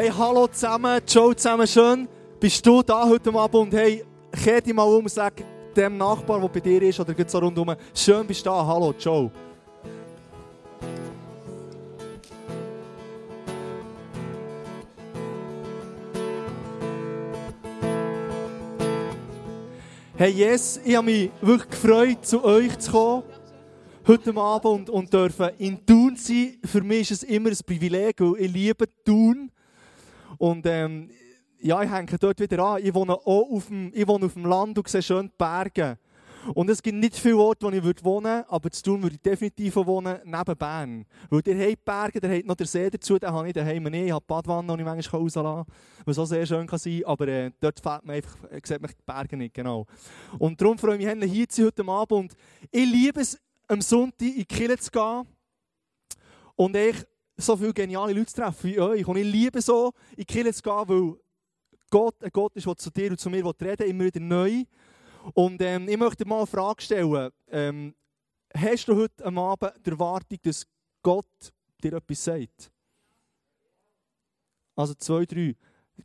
[0.00, 2.06] Hey, hallo zusammen, Joe zusammen, schön
[2.38, 4.04] bist du da heute Abend und hey,
[4.44, 5.42] kehr dich mal um und sag
[5.74, 8.94] dem Nachbar, der bei dir ist oder geht so rundherum, schön bist du da, hallo
[8.96, 9.28] Joe.
[20.16, 23.22] Hey, yes, ich habe mich wirklich gefreut, zu euch zu kommen
[24.06, 26.56] heute Abend und, und dürfen in Thun sein.
[26.64, 29.50] Für mich ist es immer ein Privileg, weil ich liebe Thun.
[30.38, 31.10] Und ähm,
[31.60, 32.84] ja, ich hänge dort wieder an.
[32.84, 35.98] Ich wohne auch auf dem, ich wohne auf dem Land und sehe schön die Berge.
[36.54, 39.22] Und es gibt nicht viele Orte, wo ich wohnen würde, aber zu tun würde ich
[39.22, 41.04] definitiv wohnen, neben Bern.
[41.28, 44.06] Weil ihr habt Berge, ihr habt noch den See dazu, den habe ich daheim nicht.
[44.06, 45.74] Ich habe die Badwanne, die ich manchmal rauslassen kann,
[46.06, 48.80] was auch sehr schön kann sein kann, aber äh, dort fehlt mir einfach, äh, sieht
[48.80, 49.84] man die Berge nicht, genau.
[50.38, 52.12] Und darum freue ich mich, hier zu sein heute Abend.
[52.12, 52.36] Und
[52.70, 55.26] ich liebe es, am Sonntag in die Kirche zu gehen
[56.56, 57.04] und ich
[57.38, 59.06] so viele geniale Leute zu treffen wie euch.
[59.06, 61.14] Und ich liebe so, in die Kirche zu weil
[61.90, 64.64] Gott ein Gott ist, der zu dir und zu mir reden immer wieder neu.
[65.34, 67.30] Und ähm, ich möchte mal eine Frage stellen.
[67.48, 67.94] Ähm,
[68.54, 70.66] hast du heute am Abend die Erwartung, dass
[71.02, 72.70] Gott dir etwas sagt?
[74.74, 75.54] Also zwei, drei.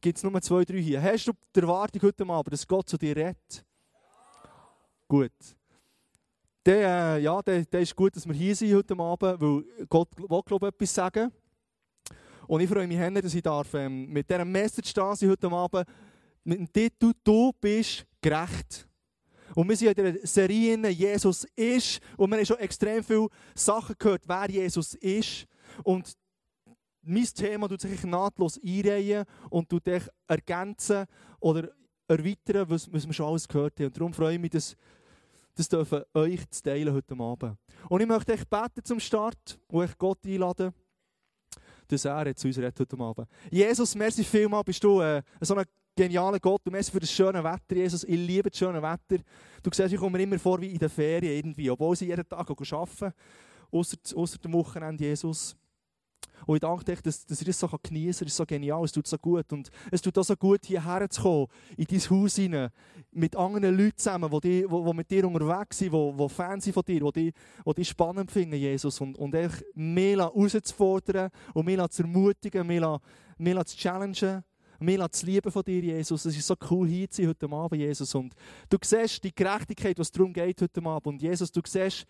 [0.01, 1.01] Gibt es nur zwei, drei hier?
[1.01, 3.65] Hast du die Erwartung heute Abend, dass Gott zu dir redet?
[5.07, 5.31] Gut.
[6.63, 10.09] Dann, äh, ja, dann, dann ist gut, dass wir hier sind heute Abend, weil Gott
[10.17, 11.31] will, glaube ich, etwas sagen.
[12.47, 15.85] Und ich freue mich, dass ich darf, ähm, mit dieser Message da sein heute Abend
[16.43, 18.87] mit dem Titel «Du bist gerecht».
[19.55, 23.95] Und wir sind in der Serie «Jesus ist» und wir haben schon extrem viele Sachen
[23.97, 25.45] gehört, wer Jesus ist.
[25.83, 26.13] Und
[27.01, 31.05] mein Thema tut sich nahtlos einreihen und tut dich ergänzen
[31.39, 31.69] oder
[32.07, 33.87] erweitern, was, was wir schon alles gehört haben.
[33.87, 34.75] Und darum freue ich mich, dass
[35.55, 37.57] das dürfen euch zu teilen heute Abend.
[37.89, 40.73] Und ich möchte euch beten zum Start und euch Gott einladen,
[41.87, 43.27] dass er jetzt zu uns redet heute Abend.
[43.51, 46.61] Jesus, merci vielmal, bist du äh, so ein genialer Gott.
[46.63, 48.03] Du merci für das schöne Wetter, Jesus.
[48.03, 49.23] Ich liebe das schöne Wetter.
[49.61, 52.27] Du siehst, ich komme mir immer vor wie in der Ferien irgendwie, obwohl sie jeden
[52.27, 53.13] Tag arbeiten,
[53.71, 55.55] außer dem Wochenende, Jesus.
[56.45, 58.27] Und ich danke dir, dass, dass ich das so genießen kann.
[58.27, 59.51] Es ist so genial, es tut so gut.
[59.53, 62.69] Und es tut auch so gut, hierher zu kommen, in dein Haus hinein,
[63.11, 66.73] mit anderen Leuten zusammen, die, die, die mit dir unterwegs sind, die, die Fans sind
[66.73, 67.33] von dir, die,
[67.65, 68.99] die dich spannend finden, Jesus.
[69.01, 72.99] Und, und echt mehr herauszufordern und mehr zu ermutigen, mehr,
[73.37, 74.43] mehr zu challengen.
[74.79, 76.25] Mehr zu lieben von dir, Jesus.
[76.25, 78.13] Es ist so cool, hier zu sein heute Abend, Jesus.
[78.15, 78.33] Und
[78.67, 81.07] du siehst die Gerechtigkeit, was darum geht heute Abend.
[81.07, 82.05] Und Jesus, du siehst,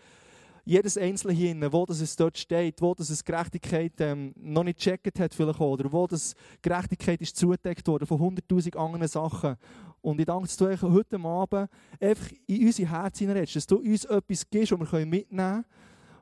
[0.65, 4.79] jedes Einzelne hier, wo das es dort steht, wo das es Gerechtigkeit ähm, noch nicht
[4.79, 9.57] gecheckt hat vielleicht oder wo das Gerechtigkeit ist zugedeckt worden von 100'000 anderen Sachen.
[10.01, 11.69] Und ich danke, dass du heute Abend
[11.99, 15.65] einfach in unser Herz hineinredest, dass du uns etwas gibst, das wir mitnehmen können,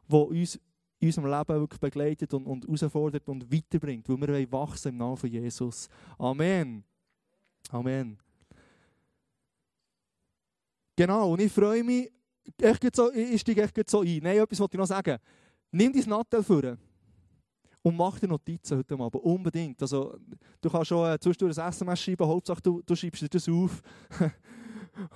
[0.07, 0.59] das uns
[0.99, 5.17] in unserem Leben wirklich begleitet und, und herausfordert und weiterbringt, weil wir wachsen im Namen
[5.17, 5.89] von Jesus.
[6.17, 6.83] Amen.
[7.71, 8.17] Amen.
[10.95, 12.11] Genau, und ich freue mich,
[13.13, 14.19] ich steige echt so ein.
[14.21, 15.17] Nein, etwas wollte ich noch sagen.
[15.71, 16.77] Nimm dein Nattel vor
[17.83, 19.23] und mach dir Notizen heute Abend.
[19.23, 19.81] Unbedingt.
[19.81, 20.17] Also,
[20.59, 23.81] du kannst schon äh, zwischendurch ein SMS schreiben, Hauptsache du, du schreibst dir das auf,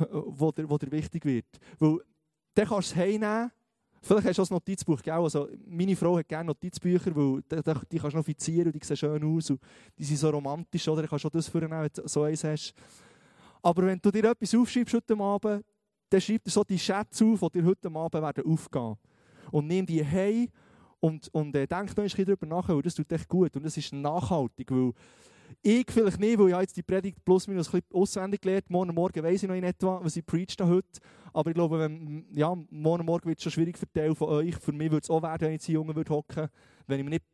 [0.09, 1.46] wo, dir, dir wichtig wird.
[1.80, 2.00] Weil
[2.53, 3.52] dann kannst du es heimnehmen.
[4.02, 5.14] Vielleicht hast du auch ein Notizbuch, gell?
[5.14, 7.56] Also, meine Frau hat gerne Notizbücher, weil die,
[7.91, 9.59] die kannst du noch offizieren und die sehen schön aus und
[9.97, 11.02] die sind so romantisch, oder?
[11.02, 12.74] Du kannst auch das vornehmen, wenn du so eins hast.
[13.64, 15.66] Aber wenn du dir etwas aufschreibst heute Abend,
[16.09, 18.95] dann schreib dir so die Schätze auf, die dir heute Abend werden aufgehen
[19.51, 20.49] Und nimm die hey
[20.99, 23.63] und, und äh, denk noch ein bisschen darüber nach, weil das tut echt gut und
[23.63, 24.93] das ist nachhaltig, weil
[25.61, 28.93] ich vielleicht nicht, weil ich jetzt die Predigt plus minus ein bisschen auswendig gelernt Morgen
[28.93, 30.99] Morgen weiss ich noch in etwa, was ich preached heute.
[31.33, 34.55] Aber ich glaube, wenn, ja, morgen Morgen wird es schon schwierig für Teil von euch.
[34.55, 36.49] Für mich würde es auch werden, wenn ich jetzt hier Jungen würde hocken,
[36.87, 37.25] wenn ich mir nicht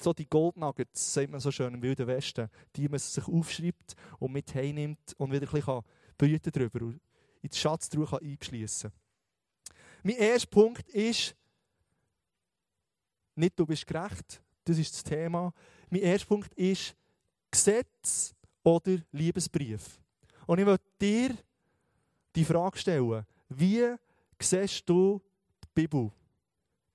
[0.00, 4.32] so die Goldnuggets, sagt man so schön im Wilden Westen, die man sich aufschreibt und
[4.32, 5.80] mit heimnimmt und wieder ein bisschen
[6.16, 6.94] brüten darüber
[7.42, 9.00] in die Schatztruhe einschließen kann.
[10.02, 11.34] Mein erster Punkt ist,
[13.34, 15.52] nicht du bist gerecht, das ist das Thema.
[15.90, 16.94] Mein erster Punkt ist
[17.50, 20.00] Gesetz oder Liebesbrief.
[20.46, 21.36] Und ich möchte dir
[22.34, 23.94] die Frage stellen, wie
[24.40, 25.20] siehst du
[25.64, 26.10] die Bibel?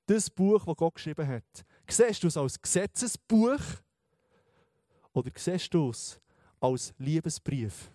[0.06, 1.66] Das Buch, das Gott geschrieben hat.
[1.90, 3.62] Siehst du es als Gesetzesbuch
[5.14, 6.20] oder siehst du es
[6.60, 7.92] als Liebesbrief?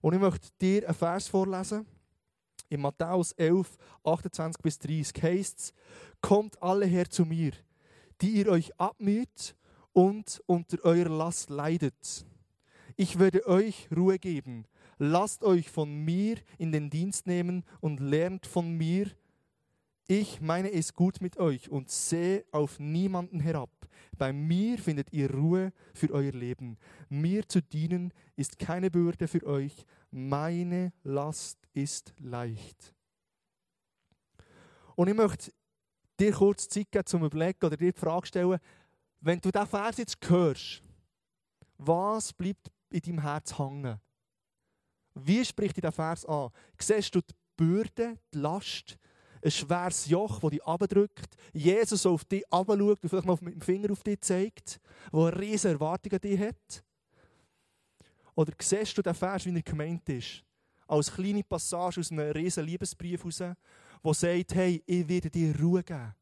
[0.00, 1.86] Und ich möchte dir einen Vers vorlesen.
[2.68, 5.74] In Matthäus 11, 28 bis 30 heißt es,
[6.20, 7.52] Kommt alle her zu mir,
[8.20, 9.56] die ihr euch abmüht
[9.92, 12.26] und unter eurer Last leidet.
[12.96, 14.66] Ich werde euch Ruhe geben.
[14.98, 19.06] Lasst euch von mir in den Dienst nehmen und lernt von mir,
[20.10, 23.68] Ich meine es gut mit euch und sehe auf niemanden herab.
[24.16, 26.78] Bei mir findet ihr Ruhe für euer Leben.
[27.10, 29.84] Mir zu dienen ist keine Bürde für euch.
[30.10, 32.94] Meine Last ist leicht.
[34.96, 35.52] Und ich möchte
[36.18, 38.58] dir kurz Zeit geben zum Überlegen oder dir die Frage stellen,
[39.20, 40.82] wenn du diesen Vers jetzt hörst,
[41.76, 44.00] was bleibt in deinem Herz hängen?
[45.14, 46.48] Wie spricht dich der Vers an?
[46.80, 48.96] Siehst du die Bürde, die Last,
[49.42, 53.60] ein schweres Joch, das dich abdrückt, Jesus auf dich abschaut und vielleicht mal mit dem
[53.60, 54.80] Finger auf dich zeigt,
[55.12, 56.84] der eine riesige Erwartung an dich hat?
[58.34, 60.44] Oder siehst du den Vers, wie er gemeint ist?
[60.86, 65.82] Als kleine Passage aus einem riesen Liebesbrief heraus, der sagt, hey, ich werde dir Ruhe
[65.82, 66.14] geben.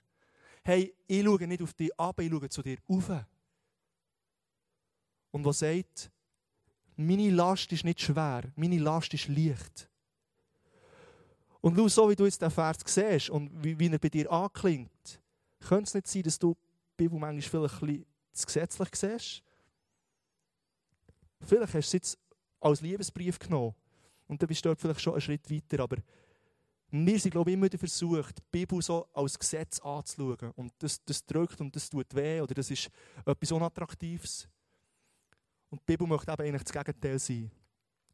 [0.65, 3.11] Hey, ich schaue nicht auf dich ab, ich schaue zu dir auf.
[5.31, 6.11] Und der sagt,
[6.97, 9.89] meine Last ist nicht schwer, meine Last ist leicht.
[11.67, 14.31] Und schau, so wie du jetzt den Vers siehst und wie, wie er bei dir
[14.31, 15.21] anklingt,
[15.59, 19.43] könnte es nicht sein, dass du die Bibel manchmal vielleicht ein bisschen zu gesetzlich siehst?
[21.41, 22.19] Vielleicht hast du es jetzt
[22.61, 23.75] als Liebesbrief genommen
[24.29, 25.97] und dann bist du dort vielleicht schon einen Schritt weiter, aber
[26.89, 30.53] wir sind, glaube ich, immer versucht, die Bibel so als Gesetz anzuschauen.
[30.55, 32.89] Und das, das drückt und das tut weh oder das ist
[33.25, 34.49] etwas Unattraktives.
[35.71, 37.51] Und die Bibel möchte eben eigentlich das Gegenteil sein.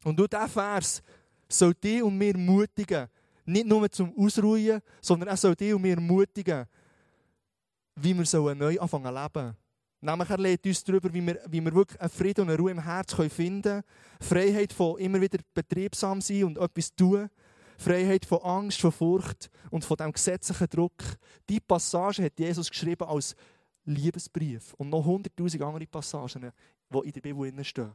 [0.05, 1.03] Und durch diesen Vers
[1.47, 3.09] soll dich und mir ermutigen,
[3.45, 6.65] nicht nur zum Ausruhen, sondern er soll dich und mir ermutigen,
[7.95, 9.57] wie wir neu anfangen zu leben.
[10.01, 12.71] Nämlich er lehrt uns darüber, wie wir, wie wir wirklich einen Frieden und eine Ruhe
[12.71, 13.83] im Herz finden können.
[14.19, 17.29] Freiheit von immer wieder betriebsam sein und etwas tun.
[17.77, 21.17] Freiheit von Angst, von Furcht und von dem gesetzlichen Druck.
[21.49, 23.35] Die Passage hat Jesus geschrieben als
[23.85, 24.73] Liebesbrief.
[24.73, 26.51] Und noch hunderttausend andere Passagen,
[26.89, 27.93] die in der Bibel stehen.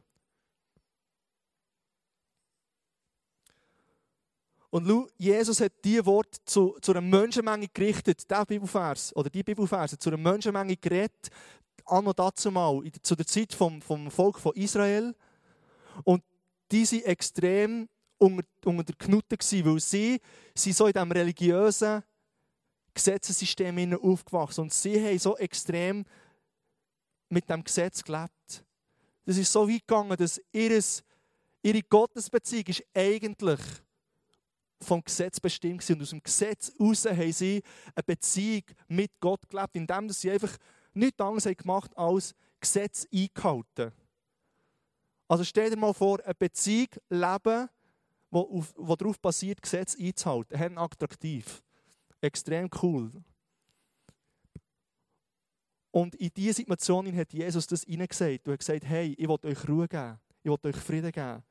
[4.71, 9.97] Und Jesus hat diese Worte zu, zu einer Menschenmenge gerichtet, der Bibelvers, oder die Bibelverse,
[9.97, 11.29] zu einer Menschenmenge geredet,
[11.85, 15.15] anno dazu mal, zu der Zeit vom, vom Volk von Israel.
[16.03, 16.23] Und
[16.71, 17.89] die waren extrem
[18.19, 20.19] unter, unter der Knute, weil sie,
[20.53, 22.03] sie so in diesem religiösen
[22.93, 26.05] Gesetzessystem aufgewachsen und sie haben so extrem
[27.29, 28.65] mit dem Gesetz gelebt.
[29.25, 31.03] Das ist so weit gegangen, dass ihres,
[31.61, 33.59] ihre Gottesbeziehung ist eigentlich
[34.81, 35.89] vom Gesetz bestimmt.
[35.89, 37.63] Und aus dem Gesetz heraus haben sie
[37.95, 40.55] eine Beziehung mit Gott gelebt, indem sie einfach
[40.93, 43.91] nichts anderes haben gemacht als Gesetz eingehalten.
[45.27, 47.69] Also stell dir mal vor, eine Beziehung leben,
[48.31, 50.59] die darauf basiert, Gesetz einzuhalten.
[50.59, 51.61] Haben attraktiv.
[52.21, 53.11] Extrem cool.
[55.91, 58.47] Und in diese Situation hat Jesus das hineingesagt.
[58.47, 60.19] Er hat gesagt, hey, ich will euch Ruhe geben.
[60.43, 61.43] Ich will euch Frieden geben.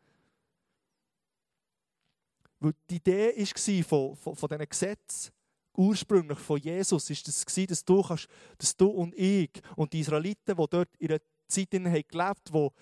[2.61, 5.33] Weil die Idee war von, von, von diesen Gesetzen,
[5.77, 8.29] ursprünglich von Jesus, ist das gewesen, dass du, kannst,
[8.59, 12.73] dass du und ich und die Israeliten, die dort in einer Zeit gelebt haben, wo,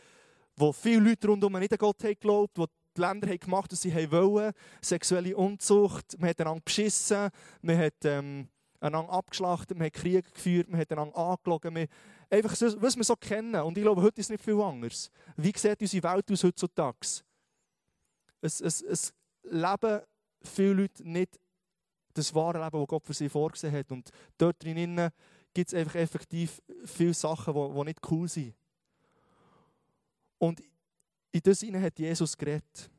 [0.56, 3.82] wo viele Leute rundum nicht an Gott haben geglaubt, wo die Länder haben gemacht, was
[3.82, 7.28] sie wollen, sexuelle Unzucht, man hat einander beschissen,
[7.60, 8.48] man hat ähm,
[8.80, 11.86] einander abgeschlachtet, man hat Krieg geführt, man hat einander angelogen, man,
[12.30, 13.60] einfach so, was wir so kennen.
[13.60, 15.10] Und ich glaube, heute ist es nicht viel anders.
[15.36, 16.98] Wie sieht unsere Welt aus heutzutage?
[18.40, 19.14] Es, es, es
[19.50, 20.00] leben
[20.42, 21.38] viele Leute nicht
[22.14, 23.90] das wahre Leben, das Gott für sie vorgesehen hat.
[23.92, 25.10] Und dort drinnen
[25.52, 28.54] gibt es einfach effektiv viele Sachen, die, die nicht cool sind.
[30.38, 30.62] Und
[31.32, 32.90] in das hat Jesus geredet.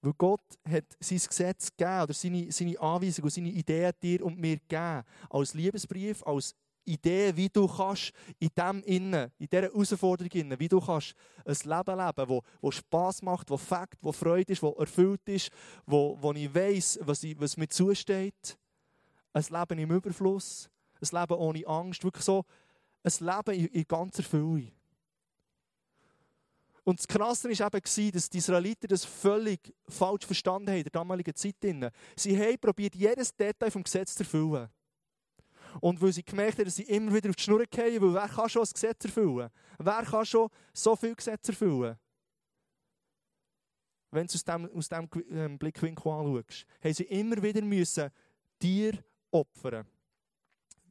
[0.00, 4.38] Weil Gott hat sein Gesetz gegeben, oder seine, seine Anweisung und seine Ideen dir und
[4.38, 5.02] mir gegeben.
[5.28, 6.54] Als Liebesbrief, als
[6.88, 11.14] Idee, wie du kannst in dem innen, in dieser Herausforderung innen, wie du kannst
[11.44, 15.50] ein Leben leben, wo, wo Spass macht, wo Fakt, wo Freude ist, wo erfüllt ist,
[15.86, 18.58] wo, wo ich weiss, was, ich, was mir zusteht.
[19.32, 20.68] Ein Leben im Überfluss,
[21.00, 22.44] ein Leben ohne Angst, wirklich so
[23.02, 24.72] ein Leben in, in ganzer Fülle.
[26.88, 30.92] Und das Krasse war eben, dass die Israeliten das völlig falsch verstanden haben in der
[30.92, 31.56] damaligen Zeit.
[32.16, 34.70] Sie haben probiert, jedes Detail vom Gesetz zu erfüllen.
[35.80, 38.28] Und weil sie gemerkt haben, dass sie immer wieder auf die Schnur fallen, weil wer
[38.28, 39.50] kann schon das Gesetz erfüllen?
[39.78, 41.96] Wer kann schon so viel Gesetz erfüllen?
[44.10, 48.10] Wenn du es aus diesem ähm, Blickwinkel anschaust, haben sie immer wieder müssen
[48.58, 49.86] Tier opfern.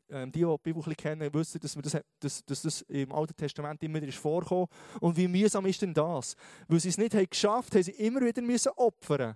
[0.09, 3.83] Ähm, die, die die Bibel kennen, wissen, dass, das, dass, dass das im Alten Testament
[3.83, 4.67] immer wieder ist vorgekommen.
[5.01, 6.35] Und wie mühsam ist denn das?
[6.67, 9.35] Weil sie es nicht haben geschafft haben, sie immer wieder müssen opfern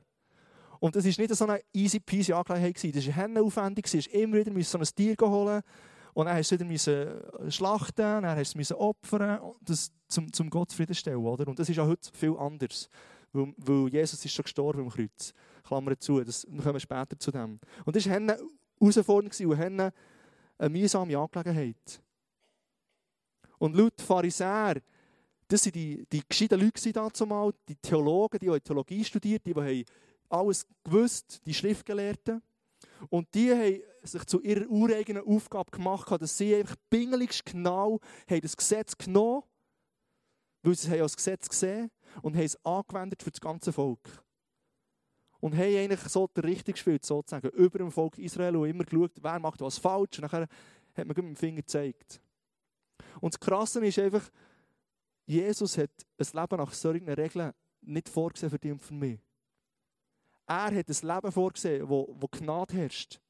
[0.81, 2.95] und das war nicht so eine easy peasy Angelegenheit.
[2.95, 3.85] Das war aufwendig.
[3.85, 5.61] Du immer wieder so ein Tier holen.
[6.15, 10.49] Und dann musst du wieder äh, schlachten, dann musst du es opfern, das zum, zum
[10.49, 11.19] Gott zufriedenstellen.
[11.19, 11.47] Oder?
[11.47, 12.89] Und das ist auch heute viel anders.
[13.31, 15.35] Weil, weil Jesus ist schon gestorben am Kreuz.
[15.63, 17.59] Klammer zu, das, wir kommen später zu dem.
[17.85, 22.01] Und das war herausfordernd und haben eine mühsame Angelegenheit.
[23.59, 24.81] Und laut Pharisäer,
[25.47, 29.53] das waren die, die gescheiten Leute dazu mal, die Theologen, die haben Theologie studiert, die,
[29.53, 29.85] die
[30.31, 32.41] alles gewusst, die Schriftgelehrten.
[33.09, 38.41] Und die haben sich zu ihrer ureigenen Aufgabe gemacht, dass sie einfach pingeligst genau haben
[38.41, 39.43] das Gesetz genommen
[40.63, 44.23] weil sie es als Gesetz gesehen und haben es angewendet für das ganze Volk.
[45.39, 49.13] Und haben eigentlich so den Richtung gespielt, sozusagen, über dem Volk Israel und immer geschaut,
[49.21, 50.19] wer macht was falsch.
[50.19, 50.49] Und dann hat
[50.97, 52.21] man mit dem Finger gezeigt.
[53.19, 54.29] Und das Krasse ist einfach,
[55.25, 59.19] Jesus hat ein Leben nach solchen Regeln nicht vorgesehen für dich und für mich.
[60.51, 63.21] Er hat ein Leben vorgesehen, wo, wo Gnade herrscht.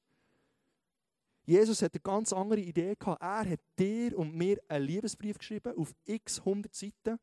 [1.45, 3.21] Jesus hat eine ganz andere Idee gehabt.
[3.21, 7.19] Er hat dir und mir einen Liebesbrief geschrieben auf x 100 Seiten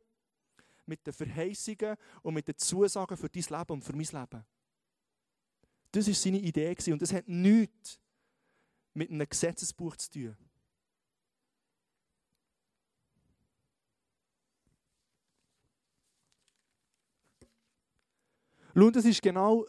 [0.87, 4.47] mit den Verheißungen und mit den Zusagen für dein Leben und für mein Leben.
[5.91, 7.99] Das war seine Idee und das hat nichts
[8.95, 10.37] mit einem Gesetzesbuch zu tun.
[18.77, 19.67] Schau, das ist genau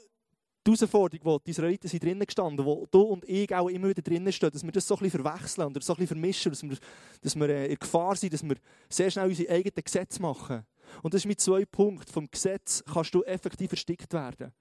[0.65, 4.01] die Herausforderung, wo die Israeliten sind drinnen gestanden, wo du und ich auch immer wieder
[4.01, 6.63] drinnen stehen, dass wir das so ein bisschen verwechseln oder so ein bisschen vermischen, dass
[6.63, 6.77] wir,
[7.21, 8.55] dass wir äh, in Gefahr sind, dass wir
[8.89, 10.65] sehr schnell unsere eigenen Gesetze machen.
[11.01, 12.09] Und das ist mein zwei Punkt.
[12.09, 14.51] Vom Gesetz kannst du effektiv erstickt werden.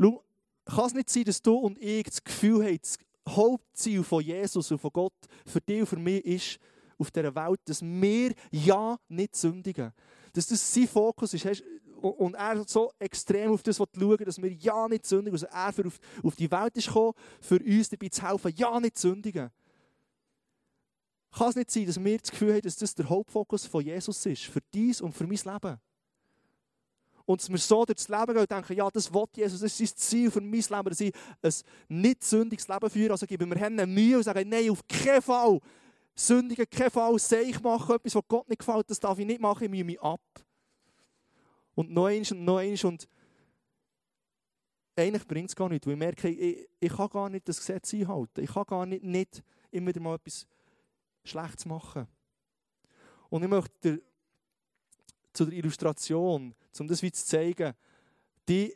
[0.00, 0.22] Schau,
[0.64, 2.98] kann es nicht sein, dass du und ich das Gefühl haben, das
[3.28, 6.60] Hauptziel von Jesus und von Gott für dich und für mich ist,
[6.98, 9.92] auf dieser Welt, dass wir ja nicht sündigen.
[10.32, 11.62] Dass das sein Fokus ist
[12.00, 15.34] und er so extrem auf das schauen dass wir ja nicht sündigen.
[15.34, 18.78] Also er für auf, auf die Welt ist gekommen, für uns dabei zu helfen, ja
[18.80, 19.50] nicht sündigen.
[21.32, 24.24] Kann es nicht sein, dass wir das Gefühl haben, dass das der Hauptfokus von Jesus
[24.24, 25.78] ist, für dies und für mein Leben?
[27.26, 29.96] Und dass wir so durchs Leben gehen und denken, ja, das will Jesus, das ist
[29.96, 31.12] das Ziel für mein Leben, dass ich
[31.42, 31.52] ein
[31.88, 33.10] nicht sündiges Leben führe.
[33.12, 35.58] Also geben wir Hände Mühe und sagen, nein, auf keinen Fall.
[36.14, 39.64] Sündigen, keinen Fall, ich mache etwas, was Gott nicht gefällt, das darf ich nicht machen,
[39.64, 40.20] ich mühe mich ab.
[41.76, 43.06] Und noch eins und noch eins und
[44.96, 47.92] eigentlich bringt es gar nicht, weil ich merke, ich, ich kann gar nicht das Gesetz
[47.92, 48.42] einhalten.
[48.42, 50.46] Ich kann gar nicht, nicht immer wieder mal etwas
[51.22, 52.08] Schlechtes machen.
[53.28, 54.02] Und ich möchte dir
[55.34, 57.74] zu der Illustration, um das wie zu zeigen,
[58.48, 58.74] die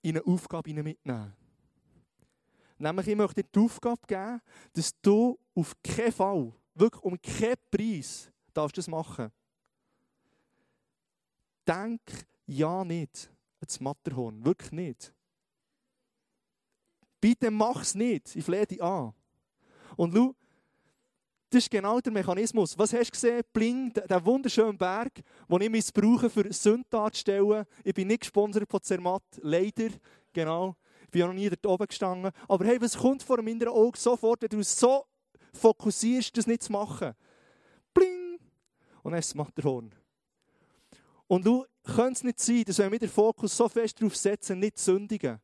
[0.00, 1.36] in eine Aufgabe mitnehmen.
[2.78, 4.40] Nämlich, ich möchte dir die Aufgabe geben,
[4.72, 9.30] dass du auf keinen Fall, wirklich um keinen Preis, darfst das machen
[11.68, 12.00] denk
[12.46, 14.44] ja nicht ans Matterhorn.
[14.44, 15.12] Wirklich nicht.
[17.20, 18.34] Bitte mach es nicht.
[18.34, 19.12] Ich flehe dich an.
[19.96, 20.34] Und schau,
[21.50, 22.78] das ist genau der Mechanismus.
[22.78, 23.42] Was hast du gesehen?
[23.52, 27.64] Bling, der wunderschöne Berg, den ich missbrauche, für Sünden darzustellen.
[27.82, 29.88] Ich bin nicht gesponsert von Zermatt, leider.
[30.32, 30.76] Genau.
[31.04, 32.32] Ich bin ja noch nie dort oben gestanden.
[32.46, 35.06] Aber hey, was kommt vor einem inneren Auge sofort, wenn du so
[35.54, 37.14] fokussierst, das nicht zu machen?
[37.94, 38.38] Bling!
[39.02, 39.94] Und dann ist das Matterhorn.
[41.28, 44.86] Und du könntest nicht sein, dass wir den Fokus so fest darauf setzen, nicht zu
[44.86, 45.38] sündigen,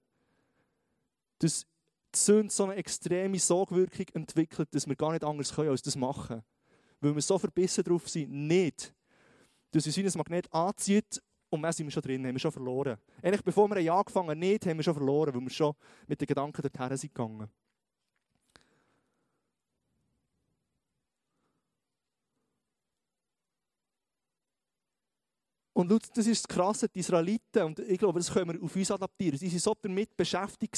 [1.38, 1.66] dass
[2.14, 5.94] die Sünde so eine extreme Sogwirkung entwickelt, dass wir gar nicht anders können, als das
[5.94, 6.42] machen.
[7.00, 8.94] Weil wir so verbissen darauf sind, nicht,
[9.72, 12.96] dass uns ein Magnet anzieht und dann sind wir schon drin, haben wir schon verloren.
[13.22, 15.74] Eigentlich bevor wir angefangen haben, nicht, haben wir schon verloren, weil wir schon
[16.06, 17.48] mit den Gedanken dorthin sind gegangen.
[25.74, 28.90] Und das ist das Krasse, die Israeliten, und ich glaube, das können wir auf uns
[28.90, 29.36] adaptieren.
[29.36, 30.76] Sie waren so damit beschäftigt,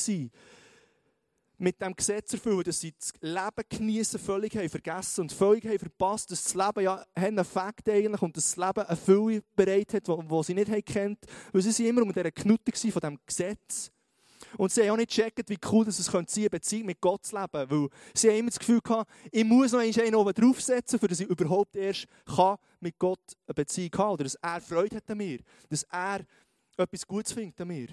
[1.58, 5.78] mit dem Gesetz erfüllen, dass sie das Leben genießen völlig haben vergessen und völlig haben
[5.78, 9.94] verpasst, dass das Leben ja einen Effekt eigentlich und dass das Leben eine Fülle bereit
[9.94, 11.18] hat, die sie nicht kennt.
[11.52, 13.90] Weil sie waren immer um dieser Knutte von diesem Gesetz.
[14.58, 17.00] Und sie haben auch nicht gecheckt, wie cool das es sein könnte, eine Beziehung mit
[17.00, 17.70] Gott zu leben.
[17.70, 21.26] Weil sie haben immer das Gefühl gehabt, ich muss noch einen oben draufsetzen, damit ich
[21.26, 25.40] überhaupt erst kann mit Gott eine Beziehung haben Oder dass er Freude hat an mir.
[25.68, 26.24] Dass er
[26.76, 27.88] etwas Gutes findet an mir.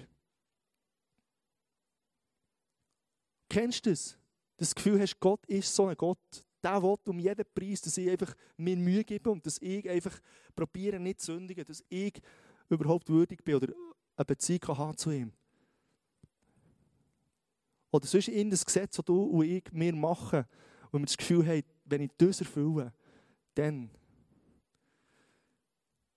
[3.48, 4.16] Kennst du das?
[4.56, 6.44] Das Gefühl hast, Gott ist so ein Gott.
[6.62, 10.18] Der will um jeden Preis, dass ich einfach mir Mühe gebe und dass ich einfach
[10.54, 12.20] probiere, nicht zu sündigen, dass ich
[12.68, 13.74] überhaupt würdig bin oder
[14.16, 15.32] eine Beziehung haben zu ihm.
[17.90, 20.46] Oder sonst in das Gesetz, das du und ich mir machen,
[20.90, 22.92] und wir das Gefühl haben, wenn ich das erfülle,
[23.54, 23.90] dann,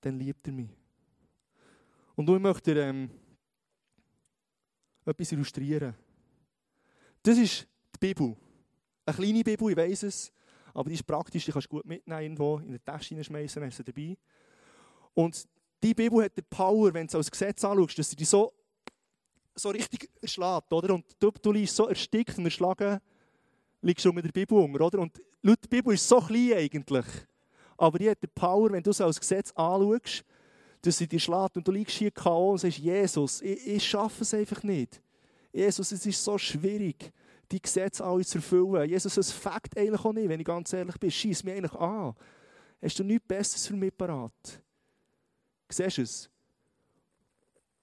[0.02, 0.70] dann liebt er mich.
[2.16, 3.10] Und ich möchte dir ähm,
[5.06, 5.94] etwas illustrieren.
[7.22, 8.36] Das ist die Bibel.
[9.06, 10.32] Eine kleine Bibel, ich weiß es,
[10.74, 13.80] aber die ist praktisch, die kannst du gut mitnehmen, irgendwo in der Tasche hineinschmeißen, hast
[13.80, 14.18] du dabei.
[15.14, 15.48] Und
[15.82, 18.54] die Bibel hat die Power, wenn du es als Gesetz anschaust, dass sie dich so
[19.60, 20.94] so richtig erschlägt, oder?
[20.94, 23.00] Und du, du liegst so erstickt und erschlagen,
[23.82, 25.00] liegst du mit der Bibel unter, oder?
[25.00, 27.06] Und laut die Bibel ist so klein eigentlich.
[27.78, 30.26] Aber die hat die Power, wenn du es als Gesetz anschaust,
[30.82, 32.52] dass sie dich schlägt und du liegst hier K.O.
[32.52, 35.02] und sagst, Jesus, ich, ich schaffe es einfach nicht.
[35.52, 37.12] Jesus, es ist so schwierig,
[37.52, 38.90] die Gesetze alle zu erfüllen.
[38.90, 41.10] Jesus, es fängt eigentlich auch nicht, wenn ich ganz ehrlich bin.
[41.10, 42.14] Schieß mich eigentlich an.
[42.82, 44.62] Hast du nichts Besseres für mich parat?
[45.70, 46.30] Siehst du es?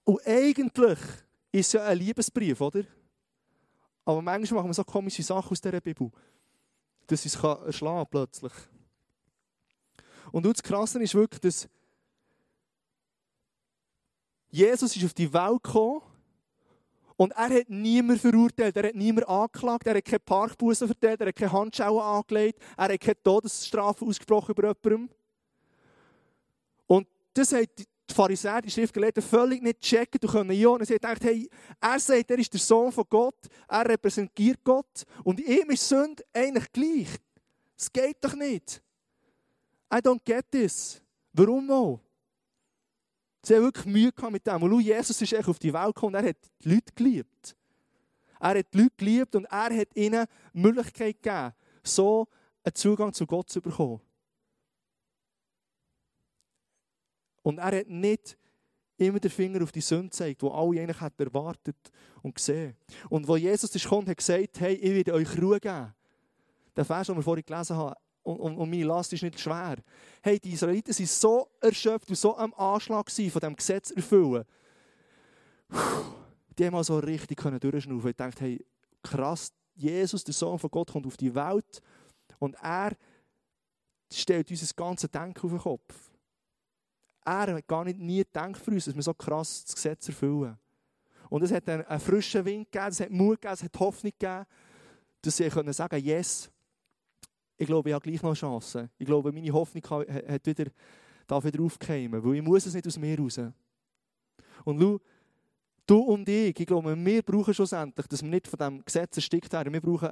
[0.04, 0.98] Und eigentlich
[1.50, 2.84] ist es ja ein Liebesbrief, oder?
[4.04, 6.10] Aber manchmal machen wir so komische Sachen aus dieser Bibel,
[7.06, 8.52] dass es erschlagen plötzlich.
[10.34, 11.68] Und das Krasse ist wirklich, dass
[14.50, 16.02] Jesus ist auf die Welt gekommen
[17.14, 21.28] und er hat niemand verurteilt, er hat niemand angeklagt, er hat keine Parkbußen verteilt, er
[21.28, 25.14] hat keine Handschuhe angelegt, er hat keine Todesstrafe ausgesprochen über jemanden.
[26.88, 30.68] Und das hat die Pharisäer, die Schriftgelehrten, völlig nicht checken und können ja.
[30.70, 31.48] Und sie gedacht, hey,
[31.80, 33.38] er sagt, er ist der Sohn von Gott,
[33.68, 37.20] er repräsentiert Gott und ihm ist Sünde eigentlich gleich.
[37.78, 38.83] Es geht doch nicht.
[39.94, 41.00] I don't get this.
[41.32, 42.00] Warum auch?
[43.44, 44.62] Sie haben wirklich Mühe mit dem.
[44.62, 47.56] Und Jesus ist echt auf die Welt gekommen und er hat die Leute geliebt.
[48.40, 51.52] Er hat die Leute geliebt und er hat ihnen die Möglichkeit gegeben,
[51.84, 52.26] so
[52.64, 54.00] einen Zugang zu Gott zu bekommen.
[57.42, 58.36] Und er hat nicht
[58.96, 61.76] immer den Finger auf die Sünde gezeigt, die alle eigentlich hätten erwartet
[62.22, 62.76] und gesehen.
[63.10, 65.94] Und wo Jesus ist gekommen, hat gesagt, hey, ich werde euch Ruhe geben.
[66.74, 67.94] Der Vers, den wir vorhin gelesen haben,
[68.24, 69.76] und, und, und meine Last ist nicht schwer.
[70.22, 74.44] Hey, die Israeliten waren so erschöpft und so am Anschlag von diesem Gesetz erfüllen.
[76.58, 78.10] Die haben mal so richtig durchschnaufen.
[78.10, 78.64] Ich dachte, hey,
[79.02, 81.82] krass, Jesus, der Sohn von Gott, kommt auf die Welt
[82.38, 82.92] und er
[84.12, 85.94] stellt uns das ganze Denken auf den Kopf.
[87.24, 90.58] Er hat gar nicht nie gedacht für uns, dass wir so krass das Gesetz erfüllen.
[91.28, 94.12] Und es hat einen, einen frischen Wind gegeben, es hat Mut gegeben, es hat Hoffnung
[94.18, 94.44] gegeben,
[95.22, 96.50] dass sie können sagen yes,
[97.56, 98.90] ich glaube, ich habe gleich noch Chancen.
[98.98, 100.66] Ich glaube, meine Hoffnung hat wieder,
[101.26, 103.40] darf wieder aufkommen, weil ich muss es nicht aus mir raus.
[104.64, 105.00] Und schau,
[105.86, 109.52] du und ich, ich glaube, wir brauchen schlussendlich, dass wir nicht von diesem Gesetz erstickt
[109.52, 109.72] werden.
[109.72, 110.10] Wir brauchen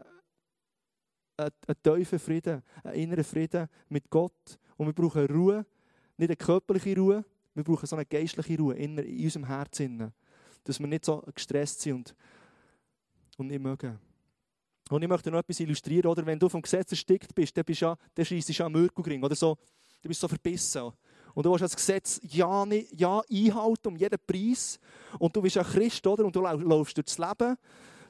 [1.37, 4.59] einen, einen tiefen Frieden, einen inneren Frieden mit Gott.
[4.77, 5.67] Und wir brauchen Ruhe,
[6.17, 7.25] nicht eine körperliche Ruhe,
[7.55, 10.13] wir brauchen so eine geistliche Ruhe in, unserem Herzen.
[10.65, 12.15] Dass wir nicht so gestresst sind und,
[13.39, 13.99] und nicht mögen.
[14.93, 16.25] Und ich möchte noch etwas illustrieren, oder?
[16.27, 19.57] Wenn du vom Gesetz erstickt bist, dann, bist ja, dann schreist du oder so.
[20.03, 20.93] Du bist so verbissen.
[21.35, 24.79] Und du willst das Gesetz ja, nicht, ja einhalten um jeden Preis.
[25.19, 26.27] Und du bist ja Christ, oder?
[26.27, 27.57] Und du läufst durchs Leben.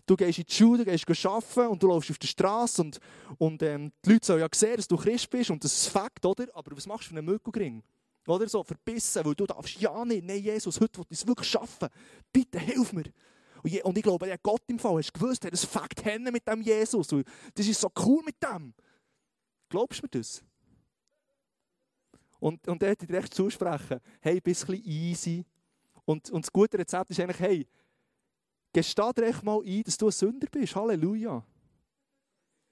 [0.05, 2.99] Du gehst in die Schule, du gehst arbeiten und du läufst auf der Straße und,
[3.39, 6.27] und ähm, die Leute sollen ja sehen, dass du Christ bist und das ist Fakt,
[6.27, 6.49] oder?
[6.55, 7.85] Aber was machst du für einen Mürkelgring?
[8.27, 11.49] Oder so, verbissen, weil du darfst ja nicht, nein Jesus, heute will ich es wirklich
[11.49, 11.89] schaffen.
[12.33, 13.05] Bitte hilf mir.
[13.63, 16.63] Und ich glaube, der Gott im Fall, hast du gewusst, hat das Fakt mit dem
[16.63, 17.09] Jesus.
[17.55, 18.75] Das ist so cool mit dem.
[19.69, 20.43] Glaubst du mir das?
[22.41, 25.45] Und, und er hat dir recht zusprechen, hey, ein bisschen easy.
[26.05, 27.69] Und, und das gute Rezept ist eigentlich, hey,
[28.73, 30.75] gesteh dir echt mal ein, dass du ein Sünder bist.
[30.75, 31.47] Halleluja.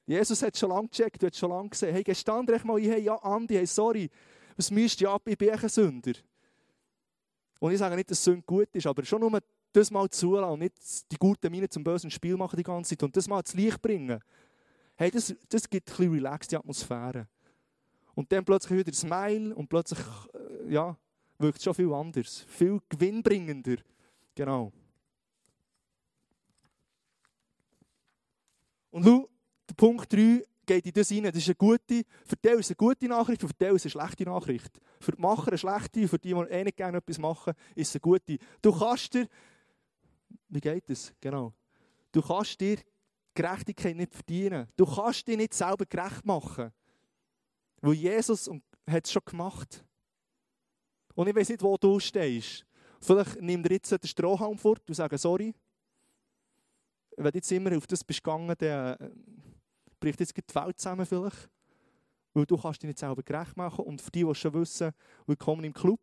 [0.06, 2.78] Jesus hat schon lange gecheckt, du hast schon lange gesehen, hey, gesteh dir echt mal
[2.78, 4.10] ein, hey, ja, Andi, hey, sorry,
[4.56, 6.14] was müsst ihr ab, ich bin ein Sünder.
[7.60, 9.40] Und ich sage nicht, dass Sünde gut ist, aber schon nur
[9.72, 13.02] das mal zulassen und nicht die guten Miene zum bösen Spiel machen die ganze Zeit
[13.02, 14.20] und das mal ins Licht bringen.
[14.96, 17.28] Hey, das, das gibt ein relaxte Atmosphäre.
[18.14, 20.00] Und dann plötzlich wieder ein Smile und plötzlich,
[20.34, 20.96] äh, ja,
[21.38, 22.44] wirkt es schon viel anders.
[22.48, 23.76] Viel gewinnbringender.
[24.34, 24.72] Genau.
[28.90, 29.28] Und schau,
[29.68, 31.24] der Punkt 3 geht in das rein.
[31.24, 33.90] Das ist eine gute, für die ist eine gute Nachricht und für die ist eine
[33.90, 34.80] schlechte Nachricht.
[35.00, 37.94] Für die Macher eine schlechte, für die, die eh nicht gerne etwas machen, ist es
[37.94, 38.38] eine gute.
[38.60, 39.28] Du kannst dir
[40.50, 41.14] wie geht es?
[41.20, 41.54] Genau.
[42.12, 42.78] Du kannst dir
[43.34, 44.68] Gerechtigkeit nicht verdienen.
[44.76, 46.72] Du kannst dir nicht selber gerecht machen.
[47.80, 48.50] Weil Jesus
[48.88, 49.84] hat es schon gemacht.
[51.14, 52.66] Und ich weiß nicht, wo du stehst.
[53.00, 55.54] Vielleicht nimm dir jetzt den Strohhalm fort und sag sorry.
[57.16, 59.10] Wenn du jetzt immer auf das bist gegangen, dann äh,
[59.98, 61.48] bricht jetzt die Welt zusammen vielleicht.
[62.32, 63.84] Weil du kannst dich nicht selber gerecht machen.
[63.84, 64.92] Und für die, die schon wissen,
[65.26, 66.00] willkommen im Club.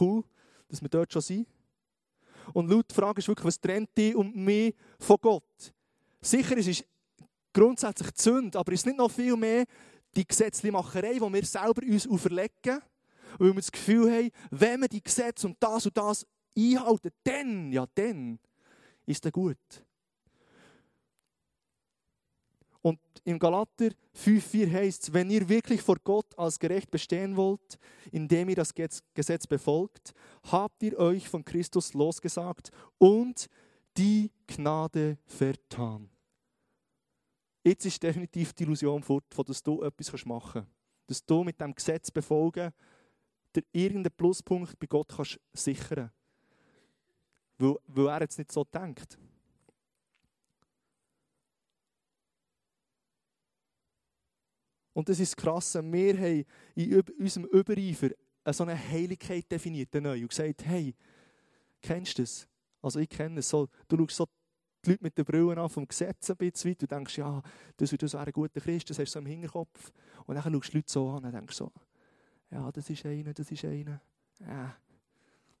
[0.00, 0.24] Cool,
[0.68, 1.48] dass wir dort schon sind.
[2.52, 5.74] Und laut die Frage ist wirklich, was trennt dich und mich von Gott?
[6.20, 6.84] Sicher, es ist
[7.52, 9.64] grundsätzlich die Sünde, aber es ist nicht noch viel mehr
[10.14, 12.80] die Gesetzlichmacherei, die wir selber uns auferlegen,
[13.38, 17.72] weil wir das Gefühl haben, wenn wir die Gesetze und das und das einhalten, dann,
[17.72, 18.38] ja dann,
[19.04, 19.56] ist es gut.
[22.86, 27.80] Und im Galater 5,4 heißt es, wenn ihr wirklich vor Gott als gerecht bestehen wollt,
[28.12, 28.72] indem ihr das
[29.12, 30.12] Gesetz befolgt,
[30.44, 33.48] habt ihr euch von Christus losgesagt und
[33.96, 36.08] die Gnade vertan.
[37.64, 40.70] Jetzt ist definitiv die Illusion fort, dass du etwas machen kannst.
[41.08, 42.70] Dass du mit dem Gesetz befolgen,
[43.52, 46.12] dir irgendeinen Pluspunkt bei Gott kannst sichern
[47.58, 49.18] weil, weil er jetzt nicht so denkt.
[54.96, 58.12] Und das ist das Krasse, wir haben in unserem Übereifer
[58.50, 60.94] so eine Heiligkeit definiert und gesagt, hey,
[61.82, 62.48] kennst du das?
[62.80, 64.26] Also ich kenne es so, du schaust so
[64.82, 67.42] die Leute mit den Brillen an vom Gesetz ein bisschen weit, du denkst, ja,
[67.76, 69.92] das wäre so ein guter Christ, das hast du so im Hinterkopf.
[70.24, 71.70] Und dann schaust du die Leute so an und denkst so,
[72.50, 74.00] ja, das ist einer, das ist einer.
[74.40, 74.78] Ja,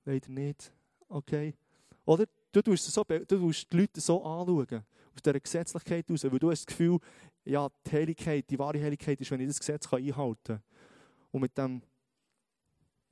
[0.06, 0.72] leider nicht.
[1.10, 1.54] Okay.
[2.06, 2.24] Oder
[2.56, 6.50] du tust, so, du tust die Leute so anschauen, aus dieser Gesetzlichkeit heraus, weil du
[6.50, 6.98] hast das Gefühl,
[7.44, 10.62] ja, die Heiligkeit, die wahre Heiligkeit ist, wenn ich das Gesetz einhalten kann.
[11.30, 11.82] Und mit diesem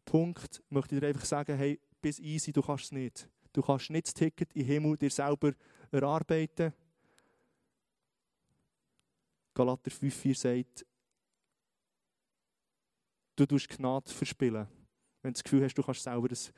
[0.05, 3.29] Punkt möchte ich dir einfach sagen, hey, bis easy, du kannst es nicht.
[3.53, 5.53] Du kannst nicht das Ticket im Himmel dir selber
[5.91, 6.73] erarbeiten.
[9.55, 10.87] Galater 5,4 sagt,
[13.37, 14.67] du tust Gnade verspielen,
[15.23, 16.53] wenn du das Gefühl hast, du kannst selber das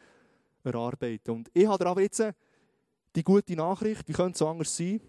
[0.65, 1.31] erarbeiten.
[1.31, 2.23] Und ich habe aber jetzt
[3.17, 5.01] die gute Nachricht, wie könnte es anders sein?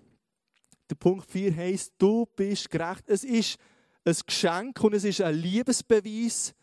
[0.90, 3.04] Der Punkt 4 heisst, du bist gerecht.
[3.10, 3.60] Es ist
[4.06, 6.56] ein Geschenk und es ist ein Liebesbeweis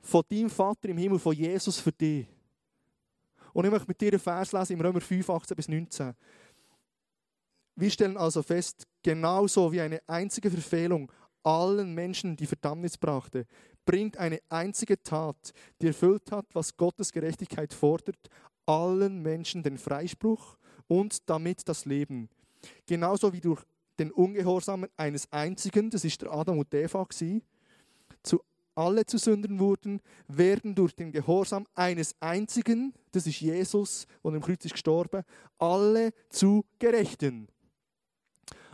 [0.00, 2.26] von deinem Vater im Himmel, von Jesus für dich.
[3.52, 6.14] Und ich möchte mit dir einen Vers lesen im Römer 5, 18 bis 19.
[7.74, 11.10] Wir stellen also fest, genauso wie eine einzige Verfehlung
[11.42, 13.46] allen Menschen die Verdammnis brachte,
[13.84, 18.28] bringt eine einzige Tat, die erfüllt hat, was Gottes Gerechtigkeit fordert,
[18.66, 20.56] allen Menschen den Freispruch
[20.88, 22.28] und damit das Leben.
[22.86, 23.62] Genauso wie durch
[23.98, 27.06] den Ungehorsam eines einzigen, das ist der Adam und Eva,
[28.22, 28.40] zu
[28.74, 34.42] alle zu Sündern wurden, werden durch den Gehorsam eines einzigen, das ist Jesus, und im
[34.42, 35.22] Kreuz ist gestorben,
[35.58, 37.48] alle zu Gerechten.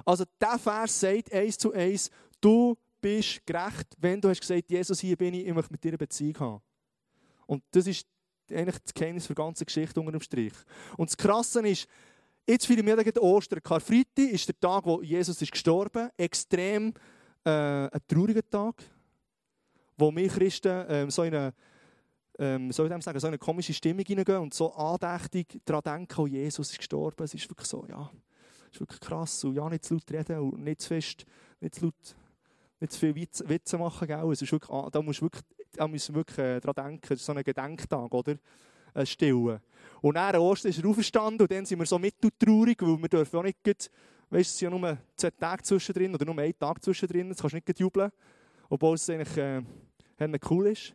[0.04, 5.00] Also der Vers sagt eins zu eins, du bist gerecht, wenn du hast gesagt, Jesus,
[5.00, 6.62] hier bin ich, ich möchte mit dir eine Beziehung haben.
[7.46, 8.06] Und das ist
[8.50, 10.54] eigentlich das Geheimnis für die ganze Geschichte unter dem Strich.
[10.96, 11.86] Und das Krasse ist,
[12.46, 13.62] jetzt feiern wir den Ostern.
[13.62, 16.24] Karfreitag ist der Tag, wo Jesus ist gestorben ist.
[16.24, 16.94] Extrem
[17.44, 18.82] äh, ein trauriger Tag,
[19.96, 21.52] wo wir Christen ähm, so in
[22.38, 26.26] ähm, soll ich sagen, so eine komische Stimmung hineingehen und so andächtig daran denken, oh,
[26.26, 27.22] Jesus ist gestorben.
[27.22, 28.10] Es ist wirklich so, ja,
[28.66, 29.44] es ist wirklich krass.
[29.44, 31.26] Und ja, nicht zu laut reden und nicht zu fest,
[31.60, 32.16] nicht zu laut,
[32.80, 34.08] nicht zu viel Witze, Witze machen.
[34.08, 34.32] Gell?
[34.32, 37.12] Es ist wirklich, da musst du wirklich, da musst du wirklich äh, daran denken.
[37.12, 38.36] Es ist so ein Gedenktag, oder?
[38.94, 39.60] Ein Stillen.
[40.00, 43.38] Und nach Ostern ist er aufgestanden und dann sind wir so mitteltraurig, weil wir dürfen
[43.38, 47.28] auch nicht, weißt, es sind ja nur zwei Tage zwischendrin oder nur ein Tag zwischendrin,
[47.28, 48.10] jetzt kannst du nicht jubeln,
[48.68, 49.62] obwohl es eigentlich äh,
[50.50, 50.94] cool ist.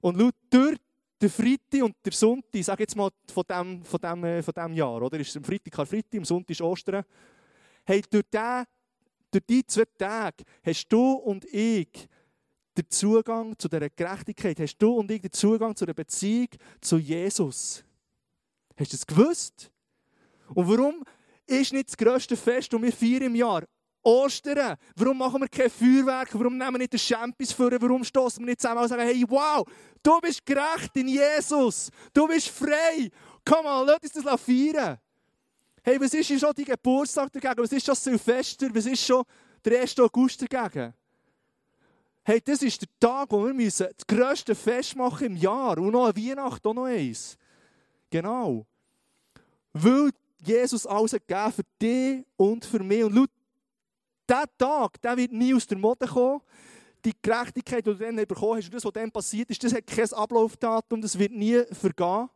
[0.00, 0.76] Und laut durch
[1.20, 4.72] den Freitag und der Sonntag, sage jetzt mal von diesem von dem, äh, von dem
[4.74, 5.20] Jahr, oder?
[5.20, 7.04] Ist am Freitag Karfreitag, am Sonntag ist Ostern.
[7.84, 8.64] Hey, durch, den,
[9.30, 12.08] durch diese zwei Tage hast du und ich
[12.76, 16.48] den Zugang zu dieser Gerechtigkeit, hast du und ich den Zugang zu der Beziehung
[16.80, 17.84] zu Jesus.
[18.76, 19.70] Hast du es gewusst?
[20.54, 21.04] Und warum
[21.46, 23.64] ist nicht das grösste Fest, das wir feiern im Jahr?
[24.02, 24.76] Ostern.
[24.96, 26.30] Warum machen wir kein Feuerwerk?
[26.32, 27.70] Warum nehmen wir nicht den Champis vor?
[27.80, 29.64] Warum stoßen wir nicht zusammen und sagen, hey, wow,
[30.02, 31.90] du bist gerecht in Jesus.
[32.12, 33.10] Du bist frei.
[33.44, 34.98] Komm mal, lass uns das feiern.
[35.84, 37.62] Hey, was ist schon die Geburtstag dagegen?
[37.62, 38.68] Was ist schon Silvester?
[38.72, 39.24] Was ist schon
[39.64, 39.98] der 1.
[40.00, 40.94] August dagegen?
[42.24, 45.76] Hey, das ist der Tag, wo wir müssen das grösste Fest machen im Jahr.
[45.78, 47.36] Und noch eine Weihnacht, auch noch eins.
[48.10, 48.64] Genau.
[49.72, 53.02] Weil Jesus alles gegeben für dich und für mich.
[53.02, 53.30] Und laut
[54.28, 56.40] dieser Tag, der wird nie aus der Mode kommen.
[57.04, 59.86] Die Gerechtigkeit, die du dann bekommen hast, und das, was dann passiert ist, das hat
[59.86, 62.28] kein Ablaufdatum, das wird nie vergehen.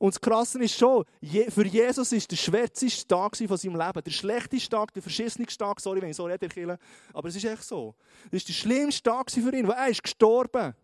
[0.00, 1.04] Und das Krasse ist schon,
[1.50, 4.02] für Jesus ist der schwärzeste Tag von seinem Leben.
[4.02, 6.78] Der schlechteste Tag, der verschissenste Tag, sorry, wenn ich so rede, Kirche,
[7.12, 7.94] aber es ist echt so.
[8.30, 10.74] Das ist der schlimmste Tag für ihn, weil er ist gestorben.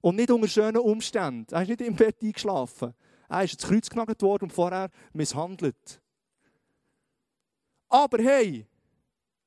[0.00, 1.54] Und nicht unter schönen Umständen.
[1.54, 2.94] Er ist nicht im Bett eingeschlafen.
[3.28, 6.02] Er ist ins Kreuz genagelt worden und vorher misshandelt.
[7.88, 8.66] Aber hey,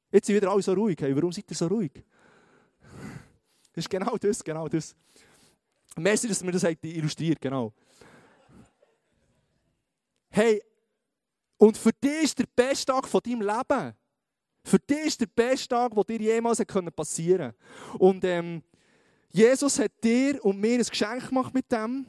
[0.10, 0.98] jetzt sind wieder alle so ruhig.
[1.02, 1.92] Hey, warum seid ihr so ruhig?
[3.74, 4.96] Das ist genau das, genau das.
[5.98, 7.74] Merci, dass mir das illustriert, genau.
[10.36, 10.64] Hey,
[11.58, 13.94] und für dich ist der beste Tag von deinem Leben.
[14.66, 16.60] Für dich ist der beste Tag, der dir jemals
[16.96, 18.04] passieren konnte.
[18.04, 18.64] Und ähm,
[19.30, 22.08] Jesus hat dir und mir ein Geschenk gemacht mit dem.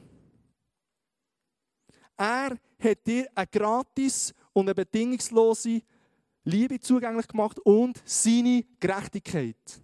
[2.16, 5.82] Er hat dir eine gratis und eine bedingungslose
[6.44, 9.82] Liebe zugänglich gemacht und seine Gerechtigkeit.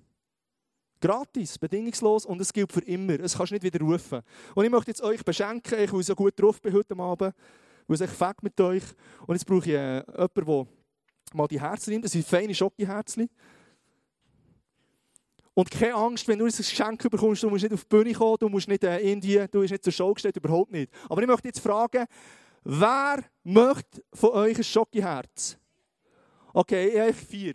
[0.99, 3.21] Gratis, bedingungslos und es gilt für immer.
[3.21, 4.23] Es kannst du nicht wieder rufen.
[4.55, 7.35] Und ich möchte jetzt euch beschenken, ich will so gut drauf bin heute Abend,
[7.91, 8.85] weil es echt fängt mit euch.
[9.27, 10.67] Und jetzt brauche ich äh, jemanden, der
[11.35, 12.05] mal die Herzen nimmt.
[12.05, 13.29] Das sind feine Schokiherzchen.
[15.55, 18.37] Und keine Angst, wenn du ein Geschenk bekommst, du musst nicht auf die Bühne kommen,
[18.39, 20.93] du musst nicht äh, in die, du bist nicht zur Show gestellt, überhaupt nicht.
[21.09, 22.07] Aber ich möchte jetzt fragen,
[22.63, 25.59] wer möchte von euch ein Schokiherz?
[26.55, 27.55] Okay, ich habe vier.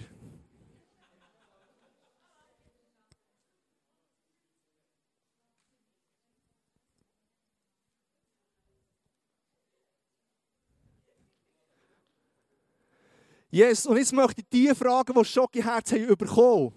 [13.56, 16.74] Yes, und jetzt möchte ich die fragen, die Schokiherz haben bekommen.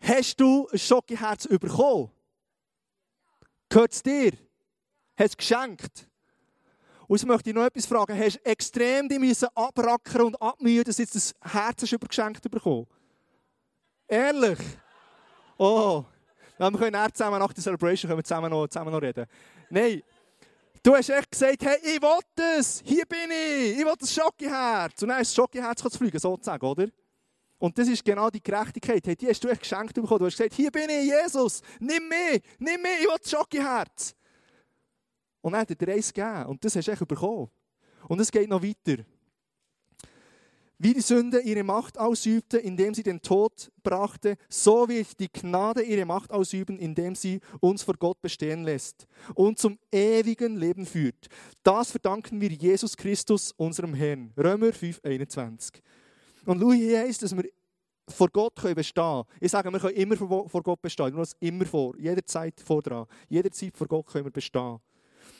[0.00, 2.10] Hast du ein Schokiherz bekommen?
[3.68, 4.32] Gehört es dir?
[5.16, 6.08] Hast du geschenkt?
[7.06, 8.18] Und jetzt möchte ich noch etwas fragen.
[8.18, 12.88] Hast du extrem die müssen abrackern und abmühen, dass jetzt das Herz übergeschenkt bekommen?
[14.08, 14.58] Ehrlich?
[15.56, 16.04] Oh.
[16.58, 19.26] Wir können zusammen nach der Celebration können wir zusammen noch, zusammen noch reden.
[19.70, 20.02] Nein.
[20.86, 22.20] Du hast echt gesagt, hey, ich will
[22.60, 22.80] es.
[22.84, 23.76] Hier bin ich.
[23.76, 25.02] Ich will das Schokiherz.
[25.02, 26.86] Und dann ist das Schokiherz zu fliegen, sozusagen, oder?
[27.58, 29.04] Und das ist genau die Gerechtigkeit.
[29.04, 30.20] Hey, die hast du echt geschenkt bekommen.
[30.20, 31.60] Du hast gesagt, hier bin ich, Jesus.
[31.80, 32.40] Nimm mich.
[32.60, 33.00] Nimm mich.
[33.00, 34.14] Ich will das Schokiherz.
[35.40, 36.46] Und dann hat er dir eins gegeben.
[36.46, 37.50] Und das hast du echt bekommen.
[38.06, 39.02] Und es geht noch weiter.
[40.78, 45.82] Wie die Sünde ihre Macht ausübte, indem sie den Tod brachte, so wird die Gnade
[45.82, 51.28] ihre Macht ausüben, indem sie uns vor Gott bestehen lässt und zum ewigen Leben führt.
[51.62, 54.34] Das verdanken wir Jesus Christus, unserem Herrn.
[54.36, 55.82] Römer 5, 21.
[56.44, 57.44] Und schau, hier heisst, dass wir
[58.08, 59.24] vor Gott können bestehen.
[59.40, 61.10] Ich sage, wir können immer vor Gott bestehen.
[61.10, 61.96] Nur das immer vor.
[61.98, 63.06] Jederzeit vor dran.
[63.28, 64.78] Jederzeit vor Gott können wir bestehen.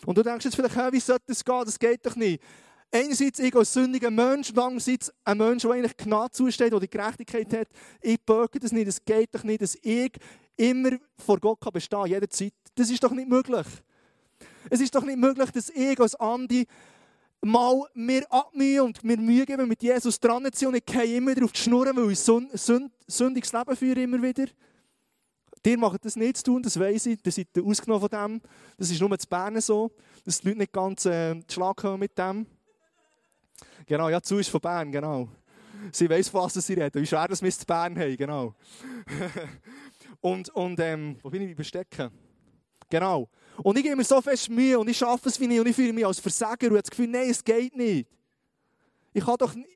[0.04, 1.62] Und du denkst jetzt vielleicht, hey, wie sollte das gehen?
[1.64, 2.42] Das geht doch nicht.
[2.90, 6.88] Einerseits ich als sündiger Mensch und andererseits ein Mensch, der eigentlich Gnade zusteht, der die
[6.88, 7.68] Gerechtigkeit hat.
[8.00, 8.88] Ich bürge das nicht.
[8.88, 10.12] Es geht doch nicht, dass ich
[10.56, 12.52] immer vor Gott kann bestehen kann, jederzeit.
[12.74, 13.66] Das ist doch nicht möglich.
[14.70, 16.66] Es ist doch nicht möglich, dass ich als Andi
[17.40, 21.16] mal mir abmühen und mir Mühe geben, mit Jesus dran zu sein und ich gehe
[21.16, 24.46] immer wieder auf die Schnur, weil ich ein sündiges Leben führe immer wieder.
[25.64, 27.18] Dir macht das nicht zu tun, das weiss ich.
[27.24, 28.40] Ihr seid ausgenommen von dem.
[28.78, 29.90] Das ist nur zu Bern so,
[30.24, 32.46] dass die Leute nicht ganz äh, Schlag haben mit dem.
[33.86, 35.28] Genau, ja, zu ist von Bern, genau.
[35.92, 38.54] Sie weiss, was sie reden, wie schwer das wir zu Bern haben, genau.
[40.20, 42.10] und, und ähm, wo bin ich bestecken?
[42.88, 43.28] Genau.
[43.62, 45.76] Und ich gebe mir so fest Mühe und ich schaffe es wie nicht und ich
[45.76, 48.08] fühle mich als Versager und habe das Gefühl, nein, es geht nicht.
[49.12, 49.68] Ich kann doch nicht...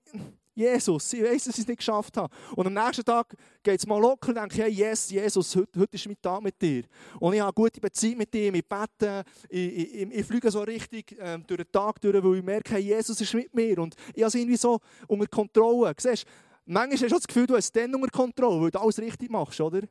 [0.55, 2.35] Jesus, ich weiß, dass ich es nicht geschafft habe.
[2.57, 5.95] Und am nächsten Tag geht es mal locker und denke, hey, yes, Jesus, heute, heute
[5.95, 6.85] ist mein Tag mit dir.
[7.19, 10.61] Und ich habe eine gute Beziehung mit ihm, ich bete, ich, ich, ich fliege so
[10.63, 13.79] richtig äh, durch den Tag durch, weil ich merke, hey, Jesus ist mit mir.
[13.79, 15.95] Und ich habe es irgendwie so unter Kontrolle.
[15.97, 16.27] Siehst,
[16.67, 19.31] manchmal hast du das Gefühl, du hast es dann unter Kontrolle, weil du alles richtig
[19.31, 19.83] machst, oder?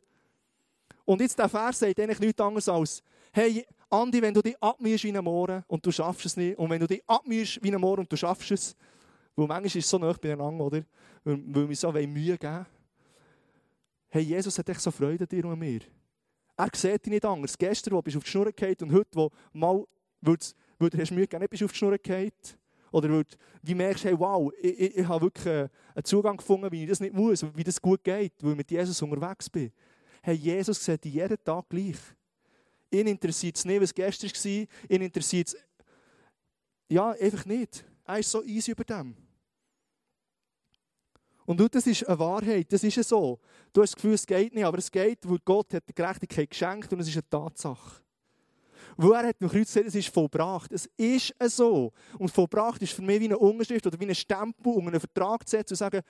[1.05, 5.03] Und jetzt der Vers sagt eigentlich nichts anderes als, hey, Andi, wenn du dich abmühst
[5.03, 7.81] wie ein Mohren und du schaffst es nicht, und wenn du dich abmühst wie ein
[7.81, 8.75] Mohren und du schaffst es,
[9.39, 10.84] weil manchmal ist es so nah beieinander, oder?
[11.23, 12.65] Weil, wir so Mühe geben
[14.10, 15.82] Hey, Jesus hat echt so Freude an dir und an mir.
[16.58, 17.58] Er sieht dich nicht anders.
[17.58, 19.86] Gestern, wo du auf die Schnur gefallen und heute, wo mal,
[20.19, 20.38] weil
[20.89, 22.32] du hast Mühe gegeben, nicht bist du auf die Schnur gefallen.
[22.91, 23.25] Oder weil
[23.63, 26.99] du merkst, hey, wow, ich, ich, ich habe wirklich einen Zugang gefunden, wie ich das
[26.99, 29.71] nicht muss, wie das gut geht, weil ich mit Jesus unterwegs bin.
[30.23, 31.97] Hey, Jesus sieht dich jeden Tag gleich.
[32.91, 34.67] Ihn interessiert es nicht, was gestern war.
[34.89, 35.58] Ihn interessiert es
[36.89, 37.86] ja, einfach nicht.
[38.06, 39.15] Er ist so easy über dem.
[41.49, 43.39] Und das ist eine Wahrheit, das ist so.
[43.73, 46.47] Du hast das Gefühl, es geht nicht, aber es geht, weil Gott hat die Gerechtigkeit
[46.47, 48.03] geschenkt und es ist eine Tatsache.
[48.95, 50.71] Wo er hat am Kreuz gesagt, es ist vollbracht.
[50.71, 51.91] Es ist so.
[52.19, 55.47] Und vollbracht ist für mich wie eine Unterschrift oder wie ein Stempel, um einen Vertrag
[55.47, 56.01] zu setzen und zu sagen,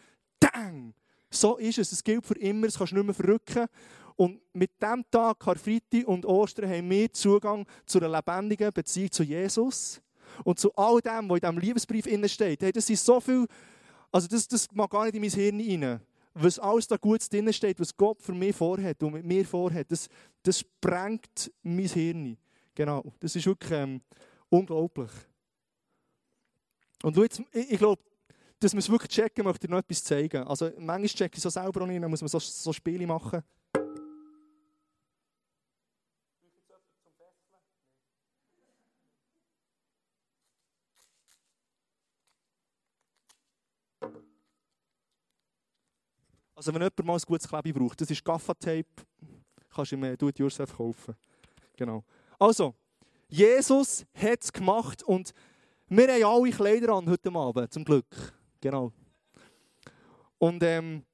[0.41, 0.93] Dang!
[1.30, 1.93] So ist es.
[1.93, 3.67] Es gilt für immer, es kannst du nicht mehr verrücken.
[4.17, 9.23] Und mit diesem Tag, Karfreitag und Ostern, haben wir Zugang zu einer lebendigen Beziehung zu
[9.23, 10.02] Jesus.
[10.43, 12.62] Und zu all dem, was in diesem Liebesbrief steht.
[12.62, 13.47] Hey, das ist so viel
[14.12, 16.02] also das, das mag gar nicht in mein Hirn rein.
[16.34, 19.91] Was alles da Gutes drin steht, was Gott für mich vorhat und mit mir vorhat,
[19.91, 20.08] das,
[20.43, 22.38] das sprengt mein Hirn.
[22.76, 24.02] Genau, das ist wirklich ähm,
[24.50, 25.12] unglaublich.
[27.04, 28.02] Und jetzt, ich, ich glaube,
[28.60, 30.43] dass wir es wirklich checken, möchte ich noch etwas zeigen.
[30.43, 33.41] Also manchmal checke ich so selber auch nicht, dann muss man so, so Spiele machen.
[46.60, 48.84] Also wenn jemand mal ein gutes Klebe braucht, das ist Gaffa-Tape,
[49.74, 51.15] kannst du ihm Do-it-yourself kaufen.
[51.78, 52.04] Genau.
[52.38, 52.76] Also,
[53.30, 55.32] Jesus hat es gemacht und
[55.88, 58.34] wir haben alle Kleider an heute Abend, zum Glück.
[58.60, 58.91] Genau.
[60.38, 61.06] Und ähm,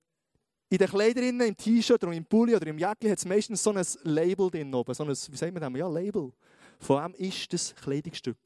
[0.67, 3.71] in den Kleidern, im T-Shirt oder im Pulli oder im Jäckchen hat es meistens so
[3.71, 4.95] ein Label drin oben.
[4.95, 5.71] So ein, wie sagen wir das?
[5.75, 6.33] Ja, Label.
[6.79, 8.39] Von wem ist das Kleidungsstück?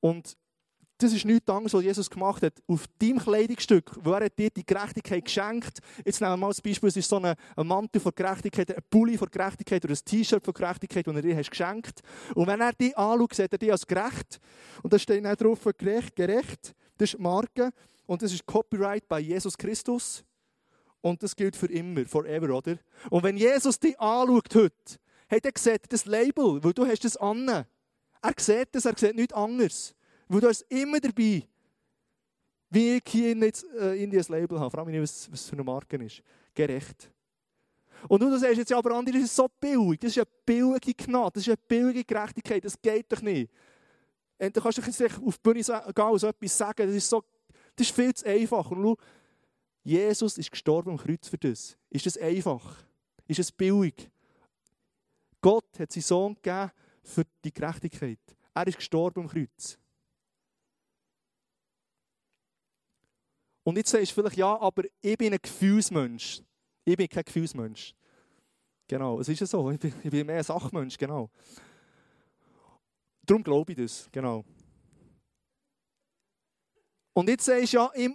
[0.00, 0.36] Und
[1.02, 2.54] das ist nichts anderes, was Jesus gemacht hat.
[2.66, 6.88] Auf deinem Kleidungsstück, wo er dir die Gerechtigkeit geschenkt Jetzt nehmen wir mal das Beispiel,
[6.88, 10.54] es ist so ein, Mantel von Gerechtigkeit, ein Pulli von Gerechtigkeit oder ein T-Shirt von
[10.54, 12.00] Gerechtigkeit, das er dir hast geschenkt
[12.34, 14.40] Und wenn er dich anschaut, sieht er dich als gerecht.
[14.82, 16.74] Und da steht dann drauf, gerecht, gerecht.
[16.98, 17.70] Das ist die Marke.
[18.06, 20.24] Und das ist Copyright bei Jesus Christus.
[21.00, 22.76] Und das gilt für immer, forever, oder?
[23.08, 24.98] Und wenn Jesus dich anschaut heute,
[25.30, 27.48] hat er gesagt, das Label, weil du hast das an.
[27.48, 27.66] Er
[28.38, 29.94] sieht das, er sieht nichts anderes.
[30.30, 31.42] Weil du hast immer dabei.
[32.70, 34.70] Wie ich hier jetzt äh, in das Label habe.
[34.70, 36.22] Frage mich nicht, was, was für eine Marke ist.
[36.54, 37.10] Gerecht.
[38.06, 39.98] Und du sagst jetzt, ja, aber Andi, das ist so billig.
[39.98, 41.32] Das ist eine billige Gnade.
[41.34, 42.64] Das ist eine billige Gerechtigkeit.
[42.64, 43.50] Das geht doch nicht.
[44.38, 46.86] Und du kannst du jetzt auf die Bühne gehen und so etwas sagen.
[46.86, 47.24] Das ist, so,
[47.74, 48.70] das ist viel zu einfach.
[48.70, 48.96] Und schau,
[49.82, 51.76] Jesus ist gestorben am Kreuz für das.
[51.90, 52.84] Ist das einfach?
[53.26, 54.08] Ist es billig?
[55.40, 56.70] Gott hat seinen Sohn gegeben
[57.02, 58.20] für die Gerechtigkeit.
[58.54, 59.76] Er ist gestorben am Kreuz.
[63.70, 66.42] Und jetzt sagst du vielleicht, ja, aber ich bin ein Gefühlsmensch.
[66.84, 67.94] Ich bin kein Gefühlsmensch.
[68.88, 69.70] Genau, es ist ja so.
[69.70, 71.30] Ich bin, ich bin mehr ein Sachmensch, genau.
[73.22, 74.44] Darum glaube ich das, genau.
[77.12, 78.10] Und jetzt sagst du, ja, ich,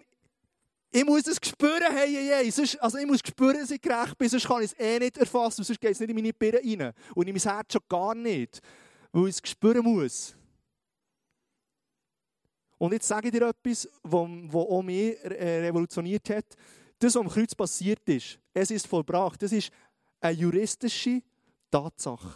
[0.91, 2.77] ich muss das spüren, hey, hey, hey.
[2.81, 5.63] Also ich muss spüren, dass ich gerecht bin, sonst kann ich es eh nicht erfassen,
[5.63, 6.91] sonst geht es nicht in meine Birne rein.
[7.13, 8.59] Und in mein Herz schon gar nicht,
[9.13, 10.35] weil ich es spüren muss.
[12.77, 16.45] Und jetzt sage ich dir etwas, was auch mich äh, revolutioniert hat.
[16.99, 19.41] Das, was am Kreuz passiert ist, es ist vollbracht.
[19.41, 19.71] Das ist
[20.19, 21.21] eine juristische
[21.71, 22.35] Tatsache.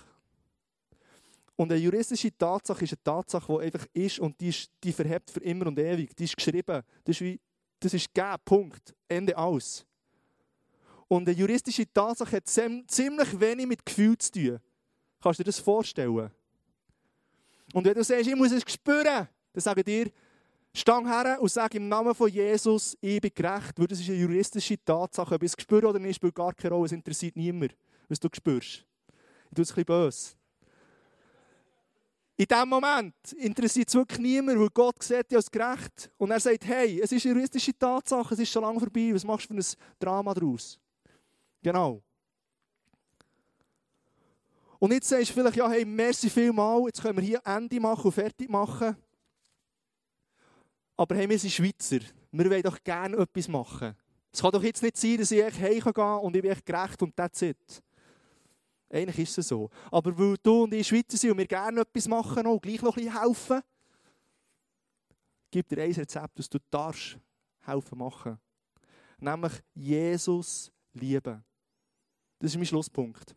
[1.55, 5.29] Und eine juristische Tatsache ist eine Tatsache, die einfach ist und die, ist, die verhebt
[5.29, 6.15] für immer und ewig.
[6.15, 6.83] Die ist geschrieben.
[7.03, 7.39] Das ist, wie,
[7.79, 8.37] das ist gegeben.
[8.45, 8.95] Punkt.
[9.09, 9.85] Ende aus.
[11.09, 14.59] Und eine juristische Tatsache hat ziemlich wenig mit Gefühl zu tun.
[15.21, 16.31] Kannst du dir das vorstellen?
[17.73, 20.11] Und wenn du sagst, ich muss es spüren, dann sage ich dir,
[20.73, 24.17] Stang her und sag im Namen von Jesus, ich bin gerecht, weil das ist eine
[24.19, 25.35] juristische Tatsache.
[25.35, 26.85] Ob ich es spüre oder nicht, spielt gar keine Rolle.
[26.85, 27.75] Es interessiert niemand,
[28.07, 28.85] was du spürst.
[29.49, 30.39] Ich tue es ein bisschen böse.
[32.37, 36.09] In diesem Moment interessiert es wirklich niemand, weil Gott sieht dich als gerecht.
[36.17, 39.25] Und er sagt, hey, es ist eine juristische Tatsache, es ist schon lange vorbei, was
[39.25, 40.79] machst du für ein Drama daraus?
[41.61, 42.01] Genau.
[44.79, 48.05] Und jetzt sagst du vielleicht, ja, hey, merci vielmal, jetzt können wir hier Ende machen
[48.05, 48.95] und fertig machen.
[50.99, 51.99] Aber hey, wir sind Schweizer.
[52.29, 53.95] Wir wollen doch gerne etwas machen.
[54.33, 57.01] Es kann doch jetzt nicht sein, dass ich heimgehen kann und ich bin echt gerecht
[57.01, 57.81] und that's it.
[58.89, 59.69] Eigentlich ist es so.
[59.89, 62.97] Aber weil du und ich Schweizer sind und wir gerne etwas machen und gleich noch
[62.97, 63.61] ein bisschen helfen,
[65.49, 67.17] gibt dir ein Rezept, das du darfst
[67.61, 68.37] helfen machen.
[69.19, 71.41] Nämlich Jesus lieben.
[72.39, 73.33] Das ist mein Schlusspunkt.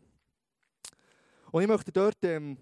[1.49, 2.57] Und ich möchte dort ähm,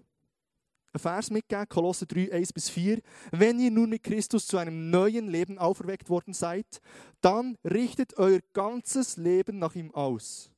[0.92, 3.00] ein Vers mitgeben, Kolosser 3, 1 bis 4.
[3.30, 6.80] Wenn ihr nun mit Christus zu einem neuen Leben auferweckt worden seid,
[7.20, 10.50] dann richtet euer ganzes Leben nach ihm aus.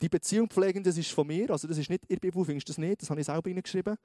[0.00, 2.78] Die Beziehung pflegen, das ist von mir, also das ist nicht, ihr Bibel findest das
[2.78, 3.96] nicht, das habe ich selber hineingeschrieben.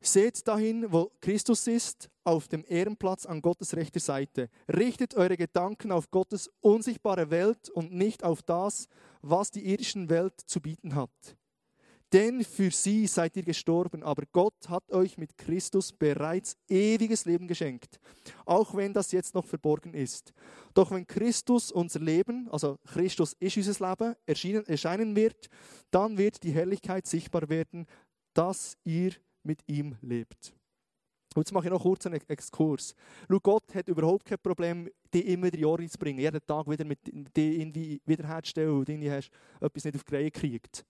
[0.00, 4.50] Seht dahin, wo Christus ist, auf dem Ehrenplatz an Gottes rechter Seite.
[4.68, 8.88] Richtet eure Gedanken auf Gottes unsichtbare Welt und nicht auf das,
[9.22, 11.36] was die irdischen Welt zu bieten hat.
[12.12, 17.48] Denn für sie seid ihr gestorben, aber Gott hat euch mit Christus bereits ewiges Leben
[17.48, 17.98] geschenkt,
[18.44, 20.32] auch wenn das jetzt noch verborgen ist.
[20.72, 24.14] Doch wenn Christus unser Leben, also Christus ist unser Leben,
[24.66, 25.48] erscheinen, wird,
[25.90, 27.86] dann wird die Herrlichkeit sichtbar werden,
[28.34, 30.54] dass ihr mit ihm lebt.
[31.34, 32.94] Und jetzt mache ich noch kurz einen Exkurs.
[33.28, 36.68] Schau, Gott hat überhaupt kein Problem, dich immer in die Jahre zu bringen, jeden Tag
[36.70, 40.86] wieder mit dir irgendwie wiederherzustellen und du hast etwas nicht auf die Reihe gekriegt.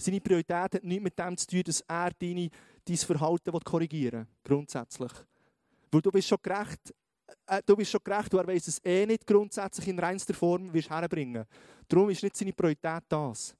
[0.00, 2.48] Seine Priorität hat nichts mit dem zu tun, dass er deine,
[2.84, 5.12] dein Verhalten korrigieren will, grundsätzlich.
[5.90, 6.94] Weil du bist schon gerecht,
[7.46, 10.72] äh, du bist schon gerecht, und er weiss es eh nicht grundsätzlich in reinster Form
[10.72, 11.44] wirst herbringen.
[11.86, 13.54] Darum ist nicht seine Priorität das.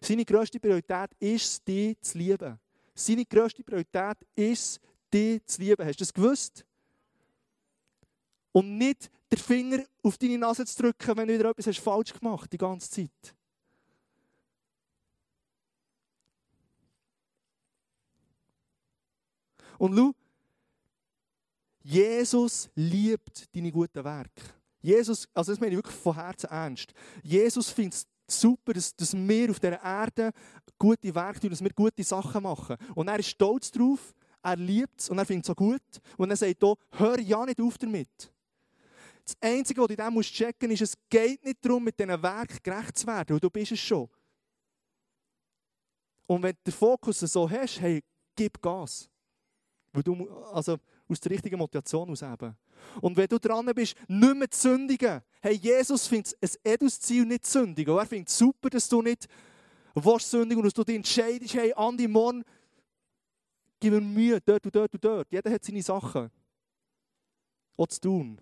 [0.00, 2.58] Seine grösste Priorität ist, dich zu lieben.
[2.94, 4.80] Seine grösste Priorität ist,
[5.12, 5.86] dich zu lieben.
[5.86, 6.64] Hast du das gewusst?
[8.52, 12.12] Und nicht den Finger auf deine Nase zu drücken, wenn du wieder etwas hast falsch
[12.12, 13.34] gemacht hast, die ganze Zeit.
[19.78, 20.14] Und schau,
[21.82, 24.42] Jesus liebt deine guten Werke.
[24.80, 26.92] Jesus, also das meine ich wirklich von Herzen ernst.
[27.22, 30.30] Jesus findet es super, dass, dass wir auf dieser Erde
[30.78, 32.76] gute Werke tun, dass wir gute Sachen machen.
[32.94, 35.82] Und er ist stolz darauf, er liebt es und er findet es so gut.
[36.16, 38.32] Und er sagt auch, hör ja nicht auf damit.
[39.24, 42.22] Das Einzige, was du in dem checken musst, ist, es geht nicht darum, mit diesen
[42.22, 44.08] Werken gerecht zu werden, weil du bist es schon.
[46.26, 48.02] Und wenn du den Fokus so hast, hey,
[48.36, 49.08] gib Gas.
[49.94, 50.76] Weil du, also
[51.08, 52.56] aus der richtigen Motivation aus eben.
[53.00, 57.24] Und wenn du dran bist, nicht mehr zu sündigen, hey, Jesus findet es ein Edus-Ziel
[57.24, 57.96] nicht zu sündigen.
[57.96, 59.28] Er findet es super, dass du nicht
[59.94, 62.42] willst sündigen und dass du dich entscheidest, hey, Andi, morgen
[63.78, 65.30] gib mir Mühe, dort und dort und dort.
[65.30, 66.30] Jeder hat seine Sachen.
[67.76, 68.40] Auch zu tun.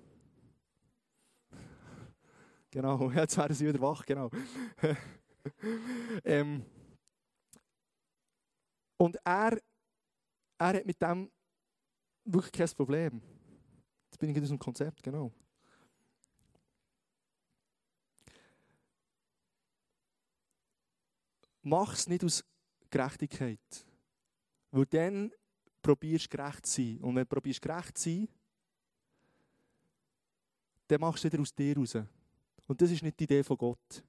[2.71, 4.31] Genau, jetzt werden sie wieder wach, genau.
[6.25, 6.65] ähm,
[8.97, 9.59] und er,
[10.59, 11.31] er hat mit dem
[12.25, 13.23] wirklich kein Problem.
[14.07, 15.33] Jetzt bin ich in diesem Konzept, genau.
[21.63, 22.45] Mach es nicht aus
[22.91, 23.87] Gerechtigkeit.
[24.71, 25.33] Weil dann
[25.81, 26.99] probierst du gerecht zu sein.
[26.99, 28.29] Und wenn du probierst gerecht zu sein,
[30.89, 31.97] dann machst du wieder aus dir raus.
[32.67, 34.05] Und das ist nicht die Idee von Gott.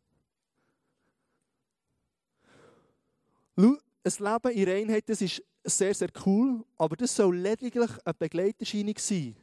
[3.55, 8.97] Ein Leben in Reinheit, das ist sehr, sehr cool, aber das soll lediglich eine Begleiterscheinung
[8.97, 9.35] sein.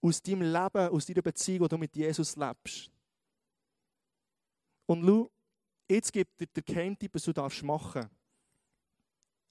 [0.00, 2.90] Aus deinem Leben, aus deiner Beziehung, die du mit Jesus lebst.
[4.86, 5.30] Und schau,
[5.88, 8.08] jetzt gibt dir der Geheimtipp, was du darfst machen.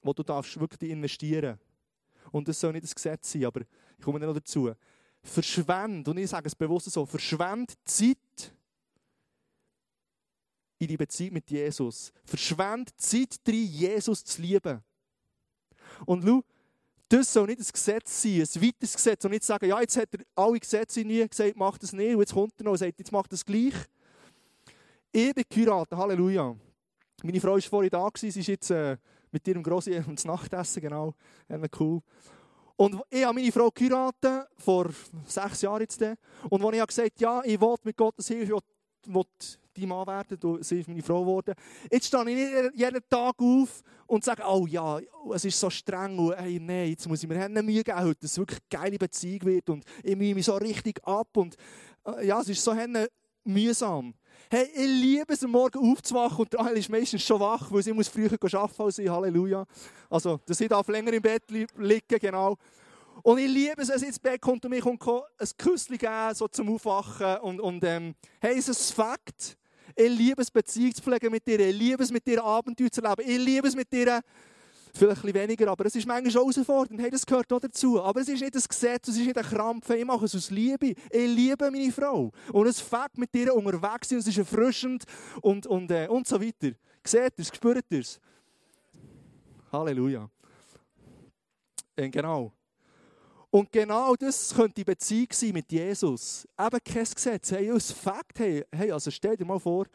[0.01, 1.59] Wo du darfst wirklich investieren
[2.31, 4.73] Und das soll nicht das Gesetz sein, aber ich komme noch dazu.
[5.21, 8.53] Verschwend, und ich sage es bewusst so, verschwend Zeit
[10.79, 12.11] in die Beziehung mit Jesus.
[12.25, 14.83] Verschwend Zeit drin, Jesus zu lieben.
[16.05, 16.43] Und schau,
[17.09, 19.23] das soll nicht ein Gesetz sein, ein weiteres Gesetz.
[19.25, 22.13] Und nicht sagen, ja, jetzt hat er alle Gesetze nie gesagt, macht das nicht.
[22.13, 23.73] Und jetzt kommt er noch und sagt, jetzt macht das gleich.
[25.11, 26.55] Ich bin geheiratet, Halleluja.
[27.23, 28.97] Meine Frau war vorhin da, sie ist jetzt äh,
[29.31, 31.15] mit ihrem Grossi ins Nachtessen, genau.
[31.79, 32.01] Cool.
[32.75, 34.89] Und ich habe meine Frau geheiratet, vor
[35.25, 35.99] sechs Jahren jetzt.
[36.49, 39.23] Und als ich gesagt habe, ja, ich will mit Gottes Hilfe, ich will
[39.77, 41.53] dein Mann werden, du bist meine Frau geworden.
[41.91, 44.99] Jetzt stehe ich nicht jeden Tag auf und sage, oh ja,
[45.33, 48.31] es ist so streng und hey, nein, jetzt muss ich mir Mühe geben, heute, dass
[48.31, 51.55] es wirklich eine geile Beziehung wird und ich mühe mich so richtig ab und
[52.05, 52.73] äh, ja, es ist so
[53.43, 54.13] mühsam.
[54.49, 57.91] Hey, ich liebe es, am Morgen aufzuwachen und Rahel ist meistens schon wach, weil sie
[57.91, 59.09] muss früher arbeiten als ich.
[59.09, 59.65] Halleluja.
[60.09, 62.55] Also, dass sie darf länger im Bett liegen, genau.
[63.23, 64.97] Und ich liebe es, wenn sie ins Bett kommt und mich ein
[65.57, 67.37] Küsschen geben, so zum Aufwachen.
[67.41, 69.57] Und, und ähm, hey, es ist ein Fakt.
[69.95, 71.59] Ich liebe es, Beziehung zu pflegen mit dir.
[71.59, 73.21] Ich liebe es, mit dir Abenteuer zu leben.
[73.25, 74.21] Ich liebe es, mit dir,
[74.93, 77.01] vielleicht ein bisschen weniger, aber es ist manchmal schon herausfordernd.
[77.01, 78.01] Hey, das gehört auch dazu.
[78.01, 79.89] Aber es ist nicht ein Gesetz, es ist nicht ein Krampf.
[79.89, 80.87] Ich mache es aus Liebe.
[80.87, 82.31] Ich liebe meine Frau.
[82.51, 85.03] Und es fängt mit dir unterwegs und es ist erfrischend
[85.41, 86.75] und, und, äh, und so weiter.
[87.05, 87.47] Seht ihr es?
[87.47, 88.19] Spürt ihr es?
[89.71, 90.29] Halleluja.
[91.95, 92.56] Äh, genau.
[93.49, 96.47] Und genau das könnte die Beziehung sein mit Jesus.
[96.59, 97.51] Eben kein Gesetz.
[97.51, 99.87] Hey, als Fakt, hey, hey, also stell dir mal vor,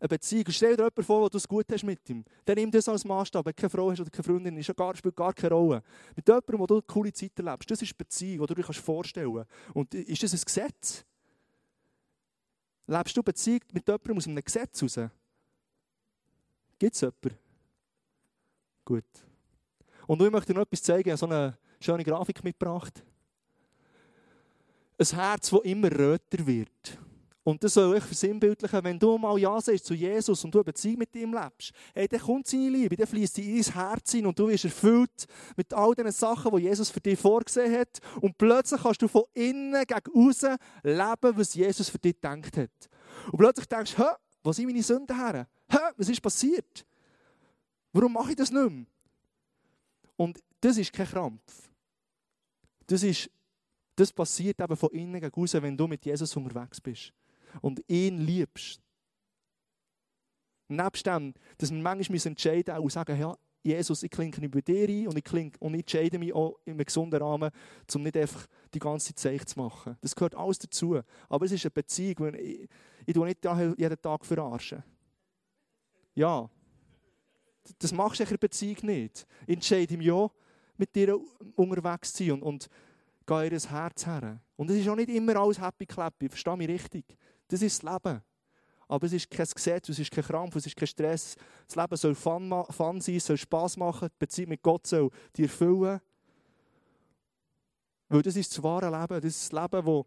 [0.00, 0.46] eine Beziehung.
[0.48, 2.24] Stell dir jemanden vor, wo du es gut hast mit ihm.
[2.44, 3.44] Dann nimm das als Maßstab.
[3.44, 5.82] Wenn du keine Frau hast oder keine Freundin, ist gar, spielt gar keine Rolle.
[6.14, 7.70] Mit jemandem, wo du coole Zeit erlebst.
[7.70, 9.50] Das ist eine Beziehung, die du dir vorstellen kannst.
[9.74, 11.04] Und ist das ein Gesetz?
[12.86, 15.10] Lebst du Beziehung mit jemandem aus einem Gesetz raus?
[16.78, 17.38] Gibt es jemanden?
[18.84, 19.04] Gut.
[20.06, 21.16] Und ich möchte dir noch etwas zeigen.
[21.16, 23.04] So eine schöne Grafik mitgebracht.
[24.98, 26.98] Ein Herz, das immer röter wird.
[27.46, 30.64] Und das soll ich versinnbildlichen, wenn du mal Ja sagst zu Jesus und du eine
[30.64, 34.10] Beziehung mit ihm lebst, hey, dann kommt seine Liebe, dann fließt sie in dein Herz
[34.10, 38.00] hin und du wirst erfüllt mit all den Sachen, die Jesus für dich vorgesehen hat.
[38.20, 42.90] Und plötzlich kannst du von innen gegen außen leben, was Jesus für dich gedacht hat.
[43.30, 44.02] Und plötzlich denkst du,
[44.42, 45.46] wo sind meine Sünden her?
[45.70, 46.84] Hä, was ist passiert?
[47.92, 48.86] Warum mache ich das nicht mehr?
[50.16, 51.68] Und das ist kein Krampf.
[52.86, 53.30] Das, ist,
[53.94, 57.12] das passiert eben von innen gegen außen, wenn du mit Jesus unterwegs bist
[57.60, 58.80] und ihn liebst.
[60.68, 63.36] Nebst dem, dass wir manchmal entscheiden müssen und sagen, ja,
[63.66, 66.56] Jesus, ich klinke nicht bei dir ein und ich, klinke, und ich entscheide mich auch
[66.64, 67.50] in einem gesunden Rahmen,
[67.94, 69.96] um nicht einfach die ganze Zeit zu machen.
[70.00, 71.00] Das gehört alles dazu.
[71.28, 72.68] Aber es ist eine Beziehung, ich,
[73.04, 74.84] ich nicht jeden Tag verarschen.
[76.14, 76.48] Ja,
[77.78, 79.26] das machst du in einer Beziehung nicht.
[79.46, 80.30] Ich entscheide mich ja,
[80.78, 81.18] mit dir
[81.54, 82.68] unterwegs sein und, und
[83.26, 84.40] gehe ihr Herz her.
[84.56, 87.04] Und es ist auch nicht immer alles happy clappy, verstehe mich richtig.
[87.48, 88.22] Das ist das Leben.
[88.88, 91.36] Aber es ist kein Gesetz, es ist kein Krampf, es ist kein Stress.
[91.66, 95.46] Das Leben soll Fun, Fun sein, soll Spass machen, die Beziehung mit Gott soll dir
[95.46, 96.00] erfüllen.
[98.08, 99.20] Weil das ist das wahre Leben.
[99.20, 100.06] Das ist das Leben, wo,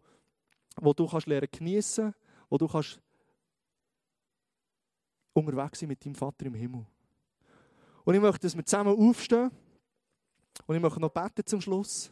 [0.76, 2.14] wo du kannst lernen geniessen,
[2.48, 2.98] wo du kannst
[5.34, 6.86] unterwegs sein mit deinem Vater im Himmel.
[8.04, 9.50] Und ich möchte, dass wir zusammen aufstehen.
[10.66, 12.10] Und ich möchte noch beten zum Schluss.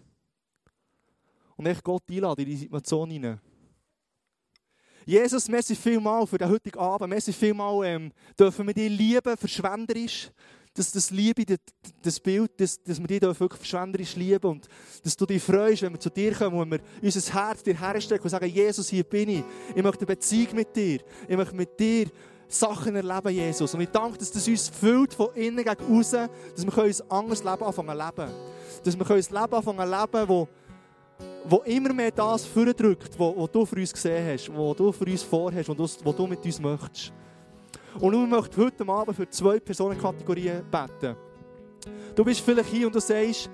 [1.56, 3.40] Und echt Gott einladen in die Situation hinein.
[5.08, 7.08] Jesus, merci vielmal für den heutigen Abend.
[7.08, 10.30] Merci vielmal, ähm, dürfen wir dich lieben, verschwenderisch.
[10.74, 11.44] Dass das Liebe,
[12.02, 14.68] das, Bild, dass, dass wir dich wirklich verschwenderisch lieben und
[15.02, 18.22] dass du dich freust, wenn wir zu dir kommen und wir unser Herz dir herstecken
[18.22, 19.44] und sagen, Jesus, hier bin ich.
[19.74, 21.00] Ich möchte eine Beziehung mit dir.
[21.26, 22.10] Ich möchte mit dir
[22.48, 23.74] Sachen erleben, Jesus.
[23.74, 27.44] Und ich danke, dass das uns füllt von innen gegen außen, dass wir ein anderes
[27.44, 28.32] Leben anfangen zu leben.
[28.84, 30.48] Dass wir ein Leben anfangen zu leben, wo
[31.48, 35.22] wo immer mehr das vordrückt, was, du für uns gesehen hast, was du für uns
[35.22, 37.12] vorhast und was du mit uns möchtest.
[37.98, 41.16] Und ich möchte heute Abend für zwei Personenkategorien beten.
[42.14, 43.50] Du bist vielleicht hier und du sagst,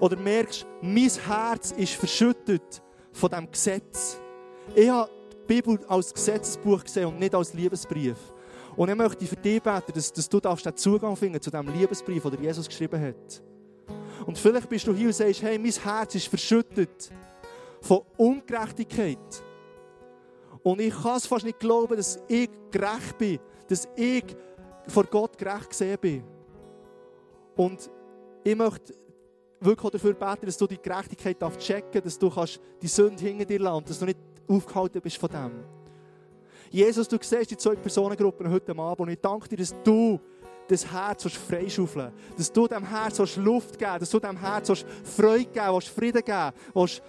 [0.00, 4.20] oder merkst, mein Herz ist verschüttet von diesem Gesetz.
[4.74, 5.10] Ich habe
[5.48, 8.16] Bibel als Gesetzesbuch gesehen und nicht als Liebesbrief.
[8.76, 12.22] Und ich möchte für dich beten, dass, dass du den Zugang finden zu diesem Liebesbrief,
[12.22, 13.42] den Jesus geschrieben hat.
[14.26, 17.10] Und vielleicht bist du hier und sagst, hey, mein Herz ist verschüttet
[17.80, 19.18] von Ungerechtigkeit.
[20.62, 23.38] Und ich kann es fast nicht glauben, dass ich gerecht bin,
[23.68, 24.24] dass ich
[24.86, 26.24] vor Gott gerecht gesehen bin.
[27.56, 27.90] Und
[28.44, 28.94] ich möchte
[29.60, 33.44] wirklich dafür beten, dass du die Gerechtigkeit checken darfst, dass du kannst die Sünde hinter
[33.44, 34.18] dir lassen dass du nicht
[34.48, 35.64] aufgehalten bist von dem.
[36.70, 40.20] Jesus, du siehst die zwei Personengruppen heute Abend und ich danke dir, dass du
[40.68, 45.80] das Herz freischaufeln Dass du dem Herz Luft geben dass du dem Herz Freude geben
[45.80, 47.02] Frieden geben willst.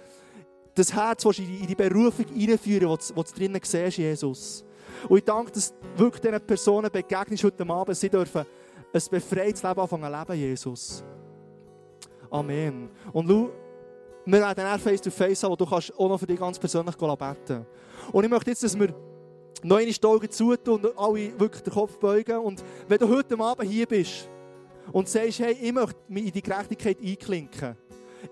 [0.74, 4.64] Das Herz in die Berufung einführen willst, was du drinnen siehst, Jesus.
[5.08, 7.96] Und ich danke, dass du wirklich diesen Personen begegnest heute Abend.
[7.96, 8.46] Sie dürfen
[8.92, 11.04] ein befreites Leben anfangen leben, Jesus.
[12.30, 12.90] Amen.
[13.12, 13.50] Und schau,
[14.26, 16.58] wir werden dann face to face haben, wo du kannst auch noch für dich ganz
[16.58, 17.66] persönlich beten
[18.12, 18.94] Und ich möchte jetzt, dass wir
[19.62, 22.38] noch eine die Augen zutun und alle wirklich den Kopf beugen.
[22.38, 24.28] Und wenn du heute Abend hier bist
[24.92, 27.76] und sagst, hey, ich möchte mich in die Gerechtigkeit einklinken.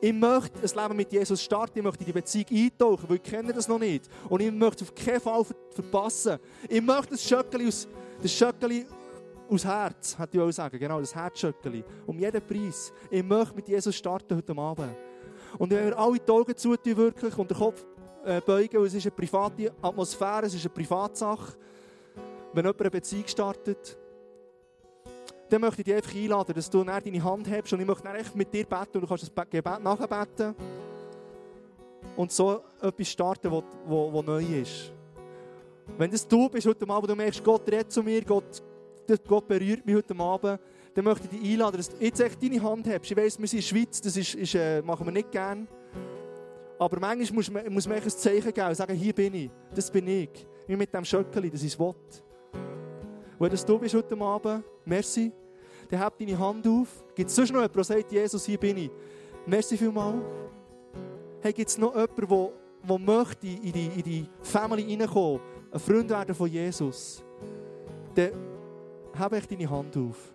[0.00, 3.22] Ich möchte ein Leben mit Jesus starten, ich möchte in die Beziehung eintauchen, weil ich
[3.22, 4.08] kenne das noch nicht.
[4.28, 6.38] Und ich möchte es auf keinen Fall verpassen.
[6.68, 7.88] Ich möchte das Schöckeli aus,
[8.20, 8.86] das Schöckeli
[9.48, 11.82] aus Herz, hätte ich auch sagen, genau, das Herzschöckeli.
[12.06, 12.92] Um jeden Preis.
[13.10, 15.07] Ich möchte mit Jesus starten heute Abend.
[15.56, 17.84] Und wenn wir alle die Augen zutun wirklich und den Kopf
[18.24, 21.56] äh, beugen, es ist eine private Atmosphäre, es ist eine Privatsache.
[22.52, 23.96] Wenn jemand eine Beziehung startet,
[25.48, 28.16] dann möchte ich dich einfach einladen, dass du deine Hand hebst und ich möchte dann
[28.34, 30.54] mit dir beten und du kannst das Gebet nachbeten
[32.16, 34.92] und so etwas starten, was neu ist.
[35.96, 38.62] Wenn das du bist heute Abend, du merkst, Gott redet zu mir, Gott,
[39.26, 40.60] Gott berührt mich heute Abend,
[40.98, 43.08] dann möchte ich dich einladen, dass du jetzt echt deine Hand hebst.
[43.12, 45.64] Ich weiss, wir sind in der Schweiz, das ist, ist, äh, machen wir nicht gerne.
[46.76, 49.92] Aber manchmal muss man, muss man ein Zeichen geben und sagen, hier bin ich, das
[49.92, 50.28] bin ich.
[50.66, 52.24] Wie mit dem Schöckeli, das ist Wort.
[53.38, 55.30] Wenn das du bist heute Abend, merci,
[55.88, 56.88] dann heb deine Hand auf.
[57.14, 58.90] Gibt es sonst noch jemanden, der sagt, Jesus, hier bin ich?
[59.46, 60.20] Merci vielmals.
[61.42, 62.52] Hey, gibt es noch jemanden, der,
[62.88, 65.40] der möchte in die, in die Family reinkommen,
[65.70, 67.22] ein Freund werden von Jesus?
[68.16, 68.32] Dann
[69.16, 70.34] heb ich deine Hand auf.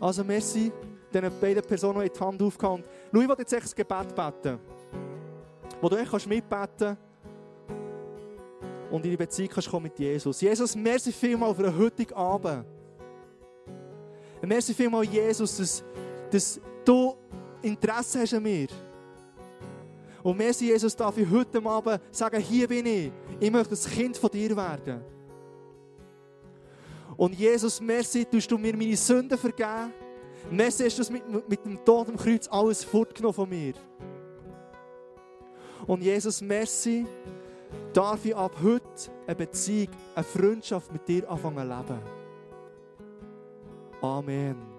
[0.00, 0.72] Also merci
[1.12, 2.82] diesen beiden Personen in die Hand aufgehauen.
[3.12, 4.58] Schau, ich will jetzt echt ein Gebet beten.
[5.80, 7.06] Wo du echt mitbeten kannst
[8.90, 10.40] und in die Beziehung kannst kommen mit Jesus.
[10.40, 12.64] Jesus, merci vielmal für den heutigen Abend.
[14.42, 15.84] Merci vielmal, Jesus, dass,
[16.30, 17.16] dass du
[17.62, 18.68] Interesse hast an mir.
[20.22, 23.12] Und merci, Jesus, darf ich heute Abend sagen, hier bin ich.
[23.40, 25.15] Ich möchte das Kind von dir werden.
[27.16, 29.92] Und Jesus, merci, tust du mir meine Sünden vergeben.
[30.50, 33.74] Merci hast du mit, mit dem Tod am Kreuz alles fortgenommen von mir.
[35.86, 37.06] Und Jesus, merci,
[37.92, 42.02] darf ich ab heute eine Beziehung, eine Freundschaft mit dir anfangen zu leben.
[44.02, 44.66] Amen.